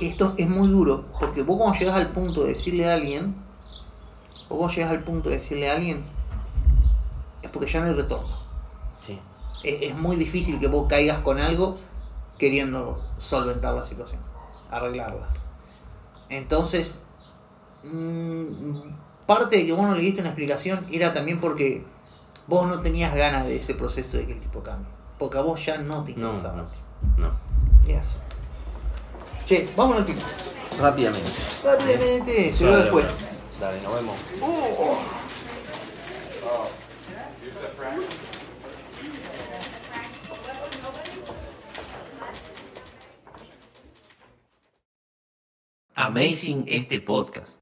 esto 0.00 0.34
es 0.36 0.48
muy 0.48 0.68
duro, 0.68 1.06
porque 1.18 1.42
vos 1.42 1.56
cuando 1.58 1.78
llegas 1.78 1.96
al 1.96 2.08
punto 2.12 2.42
de 2.42 2.48
decirle 2.48 2.90
a 2.90 2.94
alguien, 2.94 3.34
vos 4.48 4.58
cuando 4.58 4.74
llegas 4.74 4.90
al 4.92 5.04
punto 5.04 5.28
de 5.28 5.36
decirle 5.36 5.70
a 5.70 5.74
alguien, 5.74 6.04
es 7.42 7.50
porque 7.50 7.66
ya 7.70 7.80
no 7.80 7.86
hay 7.86 7.94
retorno. 7.94 8.28
Sí. 9.04 9.18
Es, 9.64 9.90
es 9.90 9.96
muy 9.96 10.16
difícil 10.16 10.58
que 10.60 10.68
vos 10.68 10.86
caigas 10.88 11.18
con 11.20 11.38
algo 11.38 11.78
queriendo 12.38 13.02
solventar 13.18 13.74
la 13.74 13.82
situación, 13.84 14.20
arreglarla. 14.70 15.26
Entonces, 16.28 17.00
mm, 17.84 18.90
parte 19.26 19.56
de 19.56 19.66
que 19.66 19.72
vos 19.72 19.82
no 19.86 19.94
le 19.94 20.00
diste 20.00 20.20
una 20.20 20.30
explicación 20.30 20.86
era 20.90 21.12
también 21.12 21.40
porque 21.40 21.84
vos 22.46 22.66
no 22.66 22.80
tenías 22.80 23.14
ganas 23.14 23.46
de 23.46 23.56
ese 23.56 23.74
proceso 23.74 24.16
de 24.18 24.26
que 24.26 24.32
el 24.34 24.40
tipo 24.40 24.62
cambie. 24.62 24.88
Porque 25.18 25.38
a 25.38 25.42
vos 25.42 25.64
ya 25.64 25.78
no 25.78 26.04
te 26.04 26.14
No, 26.14 26.28
interesaba. 26.28 26.64
no, 27.16 27.26
no. 27.28 27.30
Y 27.86 27.92
eso. 27.92 28.18
Che, 29.48 29.66
vamos 29.74 29.96
al 29.96 30.04
pico. 30.04 30.20
Rápidamente. 30.78 31.30
Rápidamente, 31.64 32.54
pero 32.58 32.70
Dale, 32.70 32.82
después. 32.82 33.44
Dale, 33.58 33.80
nos 33.80 33.94
vemos. 33.94 34.16
Amazing 45.94 46.66
este 46.68 47.00
podcast. 47.00 47.54